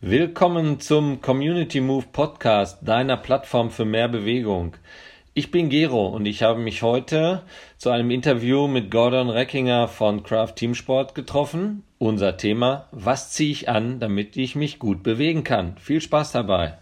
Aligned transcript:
Willkommen 0.00 0.80
zum 0.80 1.20
Community 1.20 1.80
Move 1.80 2.06
Podcast, 2.10 2.78
deiner 2.82 3.16
Plattform 3.16 3.70
für 3.70 3.84
mehr 3.84 4.08
Bewegung. 4.08 4.74
Ich 5.34 5.52
bin 5.52 5.68
Gero 5.68 6.08
und 6.08 6.26
ich 6.26 6.42
habe 6.42 6.58
mich 6.58 6.82
heute 6.82 7.42
zu 7.78 7.90
einem 7.90 8.10
Interview 8.10 8.66
mit 8.66 8.90
Gordon 8.90 9.30
Reckinger 9.30 9.86
von 9.86 10.24
Craft 10.24 10.54
Teamsport 10.56 11.14
getroffen. 11.14 11.84
Unser 11.98 12.36
Thema, 12.36 12.88
was 12.90 13.30
ziehe 13.30 13.52
ich 13.52 13.68
an, 13.68 14.00
damit 14.00 14.36
ich 14.36 14.56
mich 14.56 14.80
gut 14.80 15.04
bewegen 15.04 15.44
kann. 15.44 15.76
Viel 15.76 16.00
Spaß 16.00 16.32
dabei. 16.32 16.78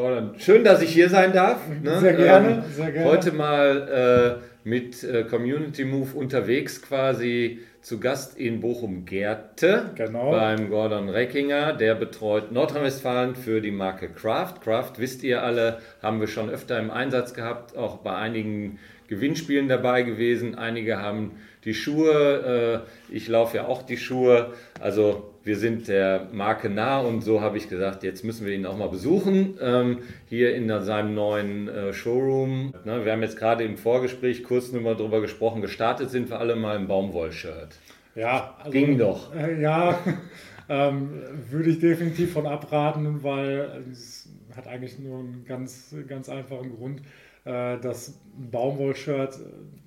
Gordon, 0.00 0.34
schön, 0.38 0.64
dass 0.64 0.80
ich 0.80 0.94
hier 0.94 1.10
sein 1.10 1.34
darf. 1.34 1.58
Ne? 1.82 2.00
Sehr 2.00 2.14
gerne, 2.14 2.48
ähm, 2.48 2.62
sehr 2.72 2.90
gerne. 2.90 3.06
Heute 3.06 3.32
mal 3.32 4.40
äh, 4.64 4.68
mit 4.68 5.04
äh, 5.04 5.24
Community 5.24 5.84
Move 5.84 6.16
unterwegs 6.16 6.80
quasi 6.80 7.60
zu 7.82 8.00
Gast 8.00 8.38
in 8.38 8.60
Bochum-Gerte 8.60 9.90
genau. 9.94 10.30
beim 10.30 10.70
Gordon 10.70 11.10
Reckinger. 11.10 11.74
Der 11.74 11.94
betreut 11.96 12.50
Nordrhein-Westfalen 12.50 13.34
für 13.34 13.60
die 13.60 13.72
Marke 13.72 14.08
Craft. 14.08 14.62
Craft, 14.64 14.92
wisst 14.96 15.22
ihr 15.22 15.42
alle, 15.42 15.80
haben 16.02 16.18
wir 16.18 16.28
schon 16.28 16.48
öfter 16.48 16.78
im 16.78 16.90
Einsatz 16.90 17.34
gehabt, 17.34 17.76
auch 17.76 17.98
bei 17.98 18.14
einigen 18.14 18.78
Gewinnspielen 19.10 19.68
dabei 19.68 20.02
gewesen. 20.02 20.54
Einige 20.54 20.98
haben 20.98 21.32
die 21.64 21.74
Schuhe, 21.74 22.86
äh, 23.10 23.14
ich 23.14 23.28
laufe 23.28 23.58
ja 23.58 23.66
auch 23.66 23.82
die 23.82 23.96
Schuhe. 23.96 24.54
Also 24.80 25.34
wir 25.42 25.56
sind 25.56 25.88
der 25.88 26.28
Marke 26.32 26.70
nah 26.70 27.00
und 27.00 27.22
so 27.22 27.40
habe 27.40 27.58
ich 27.58 27.68
gesagt, 27.68 28.04
jetzt 28.04 28.24
müssen 28.24 28.46
wir 28.46 28.54
ihn 28.54 28.64
auch 28.64 28.76
mal 28.76 28.88
besuchen, 28.88 29.58
ähm, 29.60 29.98
hier 30.28 30.54
in 30.54 30.68
seinem 30.82 31.14
neuen 31.14 31.68
äh, 31.68 31.92
Showroom. 31.92 32.72
Ne, 32.84 33.04
wir 33.04 33.10
haben 33.10 33.22
jetzt 33.22 33.36
gerade 33.36 33.64
im 33.64 33.76
Vorgespräch 33.76 34.44
kurz 34.44 34.70
nur 34.70 34.80
mal 34.80 34.94
darüber 34.94 35.20
gesprochen, 35.20 35.60
gestartet 35.60 36.10
sind 36.10 36.30
wir 36.30 36.38
alle 36.38 36.54
mal 36.54 36.76
im 36.76 36.86
Baumwollshirt. 36.86 37.78
Ja, 38.14 38.56
also, 38.58 38.70
ging 38.70 38.96
doch. 38.96 39.34
Äh, 39.34 39.60
ja, 39.60 39.98
ähm, 40.68 41.10
würde 41.50 41.70
ich 41.70 41.80
definitiv 41.80 42.32
von 42.32 42.46
abraten, 42.46 43.24
weil 43.24 43.82
es 43.90 44.28
hat 44.56 44.68
eigentlich 44.68 45.00
nur 45.00 45.18
einen 45.18 45.44
ganz, 45.48 45.96
ganz 46.06 46.28
einfachen 46.28 46.76
Grund. 46.76 47.02
Äh, 47.44 47.78
das 47.78 48.14
Baumwollshirt 48.50 49.34
äh, 49.34 49.38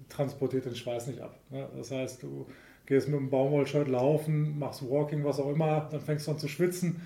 transportiert 0.10 0.66
den 0.66 0.76
Schweiß 0.76 1.08
nicht 1.08 1.22
ab. 1.22 1.38
Ne? 1.50 1.68
Das 1.76 1.92
heißt, 1.92 2.24
du 2.24 2.48
gehst 2.86 3.08
mit 3.08 3.18
einem 3.18 3.30
Baumwollshirt 3.30 3.88
laufen, 3.88 4.58
machst 4.60 4.88
Walking, 4.90 5.24
was 5.24 5.40
auch 5.40 5.50
immer, 5.50 5.88
dann 5.92 6.02
fängst 6.02 6.28
du 6.28 6.32
an 6.32 6.40
zu 6.40 6.48
schwitzen 6.48 7.02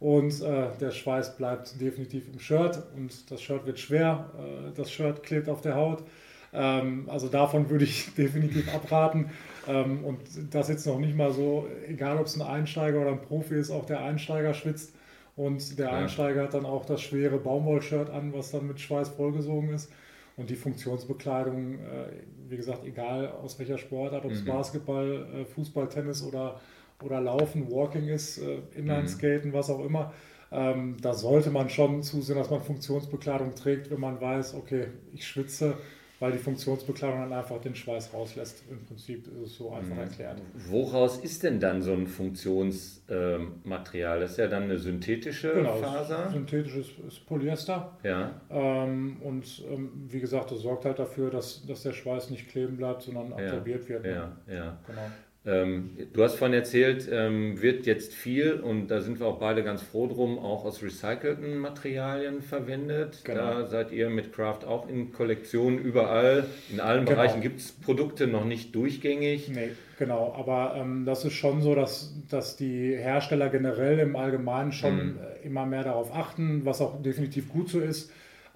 und 0.00 0.40
äh, 0.40 0.68
der 0.80 0.90
Schweiß 0.90 1.36
bleibt 1.36 1.80
definitiv 1.80 2.28
im 2.32 2.38
Shirt 2.38 2.82
und 2.96 3.30
das 3.30 3.42
Shirt 3.42 3.66
wird 3.66 3.78
schwer, 3.78 4.30
das 4.76 4.90
Shirt 4.90 5.22
klebt 5.22 5.48
auf 5.48 5.60
der 5.60 5.74
Haut. 5.74 6.04
Ähm, 6.52 7.04
also 7.08 7.28
davon 7.28 7.68
würde 7.70 7.84
ich 7.84 8.14
definitiv 8.16 8.72
abraten. 8.74 9.30
Ähm, 9.66 10.04
und 10.04 10.20
das 10.50 10.68
jetzt 10.68 10.86
noch 10.86 10.98
nicht 10.98 11.16
mal 11.16 11.32
so, 11.32 11.68
egal 11.86 12.18
ob 12.18 12.26
es 12.26 12.36
ein 12.36 12.42
Einsteiger 12.42 13.00
oder 13.00 13.10
ein 13.10 13.20
Profi 13.20 13.56
ist, 13.56 13.70
auch 13.70 13.84
der 13.84 14.00
Einsteiger 14.00 14.54
schwitzt 14.54 14.92
und 15.38 15.78
der. 15.78 15.92
Einsteiger 15.92 16.42
hat 16.42 16.54
dann 16.54 16.66
auch 16.66 16.84
das 16.84 17.00
schwere 17.00 17.38
Baumwollshirt 17.38 18.10
an, 18.10 18.32
was 18.32 18.50
dann 18.50 18.66
mit 18.66 18.80
Schweiß 18.80 19.10
vollgesogen 19.10 19.70
ist. 19.70 19.90
Und 20.36 20.50
die 20.50 20.56
Funktionsbekleidung, 20.56 21.74
äh, 21.74 22.10
wie 22.48 22.56
gesagt, 22.56 22.84
egal 22.84 23.28
aus 23.28 23.58
welcher 23.58 23.78
Sportart, 23.78 24.24
ob 24.24 24.32
es 24.32 24.42
mhm. 24.42 24.46
Basketball, 24.46 25.26
äh, 25.34 25.44
Fußball, 25.44 25.88
Tennis 25.88 26.22
oder, 26.22 26.60
oder 27.02 27.20
Laufen, 27.20 27.70
Walking 27.70 28.08
ist, 28.08 28.38
äh, 28.38 28.58
Inlineskaten, 28.74 29.50
mhm. 29.50 29.54
was 29.54 29.70
auch 29.70 29.84
immer, 29.84 30.12
ähm, 30.50 30.96
da 31.00 31.14
sollte 31.14 31.50
man 31.50 31.70
schon 31.70 32.02
zusehen, 32.02 32.36
dass 32.36 32.50
man 32.50 32.60
Funktionsbekleidung 32.60 33.54
trägt, 33.54 33.90
wenn 33.90 34.00
man 34.00 34.20
weiß, 34.20 34.54
okay, 34.54 34.88
ich 35.12 35.26
schwitze, 35.26 35.74
weil 36.20 36.32
die 36.32 36.38
Funktionsbekleidung 36.38 37.20
dann 37.20 37.32
einfach 37.32 37.58
den 37.60 37.74
Schweiß 37.74 38.12
rauslässt. 38.12 38.64
Im 38.70 38.84
Prinzip 38.84 39.26
ist 39.28 39.38
es 39.38 39.56
so 39.56 39.72
einfach 39.72 39.94
mhm. 39.94 40.02
erklärt. 40.02 40.42
Woraus 40.68 41.16
ist 41.18 41.44
denn 41.44 41.60
dann 41.60 41.82
so 41.82 41.92
ein 41.92 42.06
Funktionsmaterial? 42.06 44.20
das 44.20 44.32
ist 44.32 44.38
ja 44.38 44.48
dann 44.48 44.64
eine 44.64 44.78
synthetische 44.78 45.52
genau, 45.52 45.76
Faser? 45.76 46.30
Synthetisches 46.30 46.88
ist 47.06 47.24
Polyester. 47.26 47.96
Ja. 48.02 48.40
Ähm, 48.50 49.18
und 49.22 49.64
ähm, 49.70 50.06
wie 50.08 50.20
gesagt, 50.20 50.50
das 50.50 50.60
sorgt 50.60 50.84
halt 50.84 50.98
dafür, 50.98 51.30
dass, 51.30 51.64
dass 51.66 51.82
der 51.82 51.92
Schweiß 51.92 52.30
nicht 52.30 52.48
kleben 52.48 52.76
bleibt, 52.76 53.02
sondern 53.02 53.32
absorbiert 53.32 53.84
ja. 53.84 53.88
wird. 53.88 54.02
Ne? 54.04 54.12
Ja, 54.12 54.36
ja. 54.52 54.78
Genau. 54.86 55.06
Ähm, 55.46 55.96
du 56.12 56.22
hast 56.22 56.34
vorhin 56.34 56.54
erzählt, 56.54 57.08
ähm, 57.10 57.62
wird 57.62 57.86
jetzt 57.86 58.12
viel, 58.12 58.54
und 58.54 58.88
da 58.88 59.00
sind 59.00 59.20
wir 59.20 59.26
auch 59.26 59.38
beide 59.38 59.62
ganz 59.62 59.82
froh 59.82 60.06
drum, 60.06 60.38
auch 60.38 60.64
aus 60.64 60.82
recycelten 60.82 61.58
Materialien 61.58 62.42
verwendet. 62.42 63.20
Genau. 63.24 63.40
Da 63.40 63.66
seid 63.66 63.92
ihr 63.92 64.10
mit 64.10 64.32
Craft 64.32 64.66
auch 64.66 64.88
in 64.88 65.12
Kollektionen 65.12 65.78
überall. 65.78 66.46
In 66.70 66.80
allen 66.80 67.04
genau. 67.04 67.16
Bereichen 67.16 67.40
gibt 67.40 67.60
es 67.60 67.72
Produkte 67.72 68.26
noch 68.26 68.44
nicht 68.44 68.74
durchgängig. 68.74 69.48
Nee, 69.48 69.70
genau. 69.98 70.34
Aber 70.36 70.74
ähm, 70.76 71.04
das 71.06 71.24
ist 71.24 71.34
schon 71.34 71.62
so, 71.62 71.74
dass, 71.74 72.14
dass 72.28 72.56
die 72.56 72.94
Hersteller 72.96 73.48
generell 73.48 74.00
im 74.00 74.16
Allgemeinen 74.16 74.72
schon 74.72 74.96
mhm. 74.96 75.18
immer 75.44 75.64
mehr 75.64 75.84
darauf 75.84 76.14
achten, 76.14 76.64
was 76.64 76.80
auch 76.80 77.00
definitiv 77.00 77.48
gut 77.48 77.70
so 77.70 77.80
ist 77.80 78.10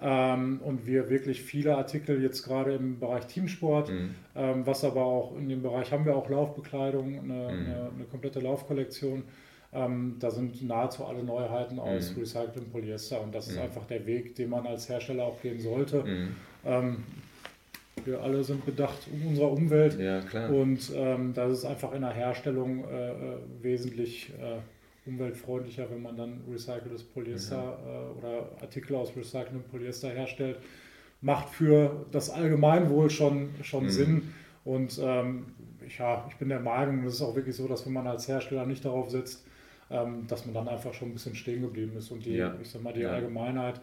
und 0.04 0.86
wir 0.86 1.08
wirklich 1.10 1.42
viele 1.42 1.76
Artikel 1.76 2.22
jetzt 2.22 2.42
gerade 2.42 2.74
im 2.74 2.98
Bereich 2.98 3.26
Teamsport, 3.26 3.90
mhm. 3.90 4.14
ähm, 4.34 4.66
was 4.66 4.84
aber 4.84 5.04
auch 5.04 5.36
in 5.36 5.48
dem 5.48 5.62
Bereich 5.62 5.92
haben 5.92 6.04
wir 6.04 6.16
auch 6.16 6.28
Laufbekleidung, 6.28 7.18
eine, 7.18 7.22
mhm. 7.22 7.48
eine, 7.48 7.90
eine 7.94 8.04
komplette 8.10 8.40
Laufkollektion. 8.40 9.22
Ähm, 9.74 10.16
da 10.18 10.30
sind 10.30 10.62
nahezu 10.66 11.04
alle 11.06 11.22
Neuheiten 11.22 11.78
aus 11.78 12.10
mhm. 12.10 12.20
recyceltem 12.20 12.70
Polyester 12.70 13.22
und 13.22 13.34
das 13.34 13.48
ist 13.48 13.56
mhm. 13.56 13.62
einfach 13.62 13.86
der 13.86 14.04
Weg, 14.06 14.34
den 14.34 14.50
man 14.50 14.66
als 14.66 14.88
Hersteller 14.88 15.24
auch 15.24 15.40
gehen 15.40 15.60
sollte. 15.60 16.02
Mhm. 16.02 16.36
Ähm, 16.64 17.04
wir 18.04 18.20
alle 18.20 18.42
sind 18.42 18.66
bedacht 18.66 19.06
um 19.12 19.28
unsere 19.28 19.48
Umwelt 19.48 19.98
ja, 19.98 20.20
und 20.48 20.90
ähm, 20.94 21.32
das 21.34 21.52
ist 21.52 21.64
einfach 21.64 21.92
in 21.92 22.02
der 22.02 22.12
Herstellung 22.12 22.84
äh, 22.84 23.10
äh 23.10 23.14
wesentlich 23.62 24.30
äh, 24.30 24.58
umweltfreundlicher, 25.06 25.90
wenn 25.90 26.02
man 26.02 26.16
dann 26.16 26.40
recyceltes 26.50 27.02
Polyester 27.02 27.78
mhm. 27.78 27.88
äh, 27.88 28.18
oder 28.18 28.48
Artikel 28.60 28.94
aus 28.96 29.16
recyceltem 29.16 29.62
Polyester 29.64 30.10
herstellt. 30.10 30.58
Macht 31.20 31.48
für 31.50 32.06
das 32.10 32.30
Allgemeinwohl 32.30 33.10
schon, 33.10 33.50
schon 33.62 33.84
mhm. 33.84 33.90
Sinn. 33.90 34.34
Und 34.64 35.00
ähm, 35.02 35.46
ich, 35.86 35.98
ja, 35.98 36.26
ich 36.28 36.36
bin 36.36 36.48
der 36.48 36.60
Meinung, 36.60 37.04
es 37.04 37.14
ist 37.14 37.22
auch 37.22 37.34
wirklich 37.34 37.56
so, 37.56 37.66
dass 37.66 37.84
wenn 37.86 37.92
man 37.92 38.06
als 38.06 38.28
Hersteller 38.28 38.66
nicht 38.66 38.84
darauf 38.84 39.10
setzt, 39.10 39.44
ähm, 39.90 40.26
dass 40.28 40.46
man 40.46 40.54
dann 40.54 40.68
einfach 40.68 40.94
schon 40.94 41.08
ein 41.08 41.12
bisschen 41.12 41.34
stehen 41.34 41.62
geblieben 41.62 41.96
ist. 41.96 42.10
Und 42.10 42.24
die, 42.24 42.34
ja. 42.34 42.54
ich 42.60 42.70
sag 42.70 42.82
mal, 42.82 42.92
die 42.92 43.02
ja. 43.02 43.10
Allgemeinheit, 43.10 43.80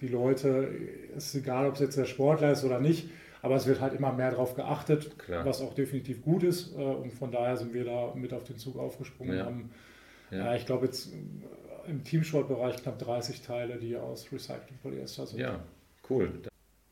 die 0.00 0.08
Leute, 0.08 0.68
ist 1.16 1.34
egal, 1.34 1.68
ob 1.68 1.74
es 1.74 1.80
jetzt 1.80 1.96
der 1.96 2.04
Sportler 2.04 2.52
ist 2.52 2.64
oder 2.64 2.80
nicht, 2.80 3.08
aber 3.42 3.56
es 3.56 3.66
wird 3.66 3.80
halt 3.80 3.94
immer 3.94 4.12
mehr 4.12 4.30
darauf 4.30 4.54
geachtet, 4.54 5.18
Klar. 5.18 5.44
was 5.44 5.60
auch 5.62 5.74
definitiv 5.74 6.22
gut 6.22 6.42
ist. 6.42 6.74
Äh, 6.76 6.82
und 6.82 7.12
von 7.12 7.30
daher 7.30 7.56
sind 7.56 7.72
wir 7.72 7.84
da 7.84 8.12
mit 8.14 8.32
auf 8.32 8.44
den 8.44 8.58
Zug 8.58 8.78
aufgesprungen, 8.78 9.36
ja. 9.36 9.46
haben 9.46 9.70
ja. 10.30 10.54
ich 10.54 10.66
glaube 10.66 10.86
jetzt 10.86 11.10
im 11.86 12.04
Teamsportbereich 12.04 12.82
knapp 12.82 12.98
30 12.98 13.42
Teile, 13.42 13.76
die 13.76 13.96
aus 13.96 14.26
recyceltem 14.32 14.78
Polyester 14.78 15.26
sind. 15.26 15.40
Ja, 15.40 15.60
cool. 16.08 16.32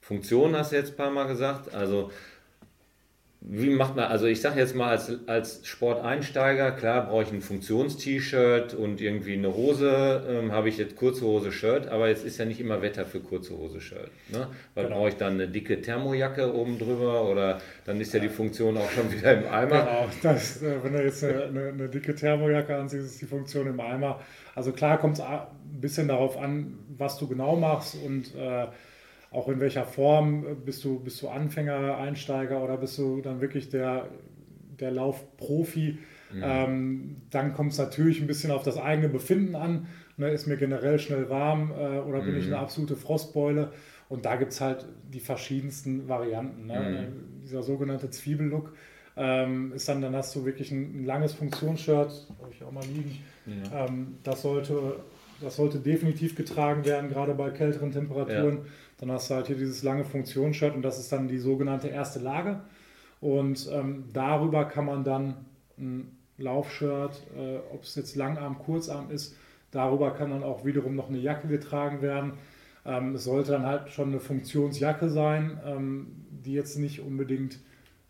Funktion 0.00 0.56
hast 0.56 0.72
du 0.72 0.76
jetzt 0.76 0.93
ein 0.93 0.97
paar 0.97 1.10
Mal 1.10 1.26
gesagt. 1.26 1.75
Also 1.75 2.10
wie 3.41 3.71
macht 3.71 3.94
man, 3.94 4.06
also 4.06 4.26
ich 4.26 4.41
sage 4.41 4.59
jetzt 4.59 4.75
mal 4.75 4.88
als, 4.88 5.12
als 5.26 5.65
Sporteinsteiger, 5.65 6.72
klar 6.72 7.06
brauche 7.06 7.22
ich 7.22 7.32
ein 7.32 7.41
Funktions-T-Shirt 7.41 8.75
und 8.75 9.00
irgendwie 9.00 9.34
eine 9.34 9.54
Hose, 9.54 10.26
ähm, 10.28 10.50
habe 10.50 10.69
ich 10.69 10.76
jetzt 10.76 10.97
kurze 10.97 11.25
Hose, 11.25 11.53
Shirt, 11.53 11.87
aber 11.87 12.09
jetzt 12.09 12.25
ist 12.25 12.38
ja 12.38 12.44
nicht 12.44 12.59
immer 12.59 12.82
Wetter 12.82 13.06
für 13.06 13.21
kurze 13.21 13.56
Hose, 13.56 13.81
Shirt. 13.81 14.10
Ne? 14.31 14.49
Weil 14.75 14.84
genau. 14.84 14.97
brauche 14.97 15.10
ich 15.10 15.15
dann 15.15 15.34
eine 15.34 15.47
dicke 15.47 15.81
Thermojacke 15.81 16.53
oben 16.53 16.78
drüber 16.78 17.31
oder 17.31 17.60
dann 17.84 18.00
ist 18.00 18.12
ja 18.12 18.19
die 18.19 18.28
Funktion 18.28 18.76
auch 18.76 18.91
schon 18.91 19.12
wieder 19.12 19.32
im 19.34 19.47
Eimer. 19.47 19.84
Genau, 19.84 20.09
das, 20.22 20.60
äh, 20.60 20.82
wenn 20.82 20.94
du 20.94 21.05
jetzt 21.05 21.22
eine, 21.22 21.44
eine, 21.44 21.69
eine, 21.69 21.88
dicke 21.88 22.16
Thermojacke 22.16 22.76
anziehst, 22.76 23.06
ist 23.06 23.20
die 23.20 23.26
Funktion 23.26 23.69
im 23.69 23.78
Eimer. 23.78 24.20
Also 24.56 24.72
klar 24.72 24.99
kommt 24.99 25.19
es 25.19 25.20
ein 25.20 25.47
bisschen 25.81 26.09
darauf 26.09 26.37
an, 26.37 26.76
was 26.97 27.19
du 27.19 27.28
genau 27.28 27.55
machst 27.55 27.97
und 28.05 28.34
äh, 28.34 28.66
auch 29.31 29.49
in 29.49 29.61
welcher 29.61 29.85
Form 29.85 30.45
bist 30.65 30.85
du, 30.85 31.01
bist 31.01 31.21
du 31.23 31.29
Anfänger, 31.29 31.99
Einsteiger 31.99 32.63
oder 32.63 32.77
bist 32.77 32.97
du 32.99 33.21
dann 33.21 33.41
wirklich 33.41 33.69
der, 33.69 34.09
der 34.81 34.91
Laufprofi? 34.91 35.99
Mhm. 36.33 36.43
Ähm, 36.43 37.17
dann 37.31 37.53
kommt 37.53 37.73
es 37.73 37.79
natürlich 37.79 38.21
ein 38.21 38.27
bisschen 38.27 38.51
auf 38.51 38.63
das 38.63 38.79
eigene 38.79 39.09
Befinden 39.09 39.55
an. 39.55 39.87
Ne, 40.17 40.31
ist 40.31 40.47
mir 40.47 40.57
generell 40.57 40.99
schnell 40.99 41.31
warm 41.31 41.71
äh, 41.71 41.99
oder 41.99 42.21
bin 42.21 42.33
mhm. 42.33 42.41
ich 42.41 42.47
eine 42.47 42.59
absolute 42.59 42.97
Frostbeule? 42.97 43.71
Und 44.09 44.25
da 44.25 44.37
gibt 44.37 44.53
es 44.53 44.61
halt 44.61 44.87
die 45.13 45.21
verschiedensten 45.21 46.09
Varianten. 46.09 46.67
Ne? 46.67 46.81
Mhm. 46.81 46.97
Äh, 46.97 47.43
dieser 47.45 47.63
sogenannte 47.63 48.11
Zwiebellook 48.11 48.73
ähm, 49.17 49.73
ist 49.75 49.89
dann, 49.89 50.01
dann 50.01 50.15
hast 50.15 50.35
du 50.35 50.45
wirklich 50.45 50.71
ein, 50.71 51.03
ein 51.03 51.05
langes 51.05 51.35
Funktionsshirt, 51.35 52.27
habe 52.41 52.53
ich 52.53 52.63
auch 52.63 52.73
mal 52.73 52.85
liegen. 52.85 53.19
Ja. 53.47 53.87
Ähm, 53.87 54.19
das, 54.23 54.43
sollte, 54.43 54.97
das 55.41 55.57
sollte 55.57 55.79
definitiv 55.79 56.37
getragen 56.37 56.85
werden, 56.85 57.11
gerade 57.11 57.35
bei 57.35 57.51
kälteren 57.51 57.93
Temperaturen. 57.93 58.59
Ja. 58.59 58.65
Dann 58.99 59.12
hast 59.12 59.31
du 59.31 59.35
halt 59.35 59.47
hier 59.47 59.56
dieses 59.56 59.83
lange 59.83 60.05
Funktionsshirt 60.05 60.75
und 60.75 60.83
das 60.83 60.99
ist 60.99 61.12
dann 61.12 61.29
die 61.29 61.39
sogenannte 61.39 61.89
erste 61.89 62.19
Lage. 62.19 62.61
Und 63.21 63.69
ähm, 63.73 64.05
darüber 64.12 64.65
kann 64.65 64.87
man 64.87 65.05
dann 65.05 65.37
ein 65.79 66.17
Laufshirt, 66.37 67.21
äh, 67.37 67.59
ob 67.73 67.83
es 67.83 67.95
jetzt 67.95 68.17
Langarm, 68.17 68.59
Kurzarm 68.59 69.11
ist, 69.11 69.37
darüber 69.71 70.12
kann 70.12 70.31
dann 70.31 70.43
auch 70.43 70.65
wiederum 70.65 70.95
noch 70.95 71.09
eine 71.09 71.19
Jacke 71.19 71.49
getragen 71.49 72.00
werden. 72.00 72.35
Ähm, 72.87 73.15
es 73.15 73.25
sollte 73.25 73.53
dann 73.53 73.67
halt 73.67 73.91
schon 73.91 74.09
eine 74.09 74.21
Funktionsjacke 74.21 75.09
sein, 75.09 75.61
ähm, 75.65 76.06
die 76.31 76.53
jetzt 76.53 76.79
nicht 76.79 77.01
unbedingt 77.01 77.59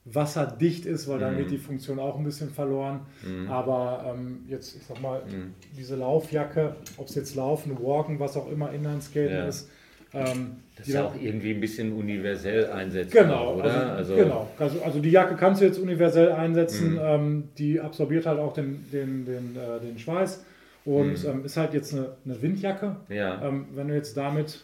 wasserdicht 0.05 0.87
ist, 0.87 1.09
weil 1.09 1.19
dann 1.19 1.35
mhm. 1.35 1.39
geht 1.39 1.51
die 1.51 1.59
Funktion 1.59 1.99
auch 1.99 2.17
ein 2.17 2.25
bisschen 2.25 2.51
verloren. 2.51 3.01
Mhm. 3.27 3.51
Aber 3.51 4.15
ähm, 4.15 4.45
jetzt, 4.47 4.77
ich 4.77 4.87
sag 4.87 5.01
mal, 5.03 5.23
mhm. 5.25 5.55
diese 5.77 5.97
Laufjacke, 5.97 6.77
ob 6.97 7.09
es 7.09 7.15
jetzt 7.15 7.35
Laufen, 7.35 7.79
Walken, 7.83 8.19
was 8.21 8.37
auch 8.37 8.51
immer 8.51 8.73
Inlineskaten 8.73 9.37
ja. 9.37 9.47
ist, 9.47 9.71
ähm, 10.15 10.57
das 10.77 10.89
ist 10.89 10.95
ja 10.95 11.05
auch 11.05 11.15
irgendwie 11.21 11.53
ein 11.53 11.61
bisschen 11.61 11.93
universell 11.93 12.67
einsetzbar, 12.71 13.25
genau, 13.25 13.57
oder? 13.57 13.93
Also, 13.97 14.15
also, 14.15 14.17
genau, 14.17 14.51
also, 14.59 14.83
also 14.83 15.01
die 15.01 15.11
Jacke 15.11 15.35
kannst 15.37 15.61
du 15.61 15.67
jetzt 15.67 15.79
universell 15.79 16.33
einsetzen, 16.33 16.93
mhm. 16.93 17.01
ähm, 17.03 17.49
die 17.59 17.81
absorbiert 17.81 18.27
halt 18.27 18.39
auch 18.39 18.53
den, 18.53 18.85
den, 18.93 19.25
den, 19.27 19.57
äh, 19.57 19.81
den 19.85 19.99
Schweiß 19.99 20.45
und 20.85 21.23
mhm. 21.23 21.31
ähm, 21.31 21.45
ist 21.45 21.57
halt 21.57 21.75
jetzt 21.75 21.93
eine, 21.93 22.11
eine 22.25 22.41
Windjacke. 22.41 22.97
Ja. 23.09 23.47
Ähm, 23.47 23.67
wenn 23.75 23.89
du 23.89 23.95
jetzt 23.95 24.17
damit, 24.17 24.61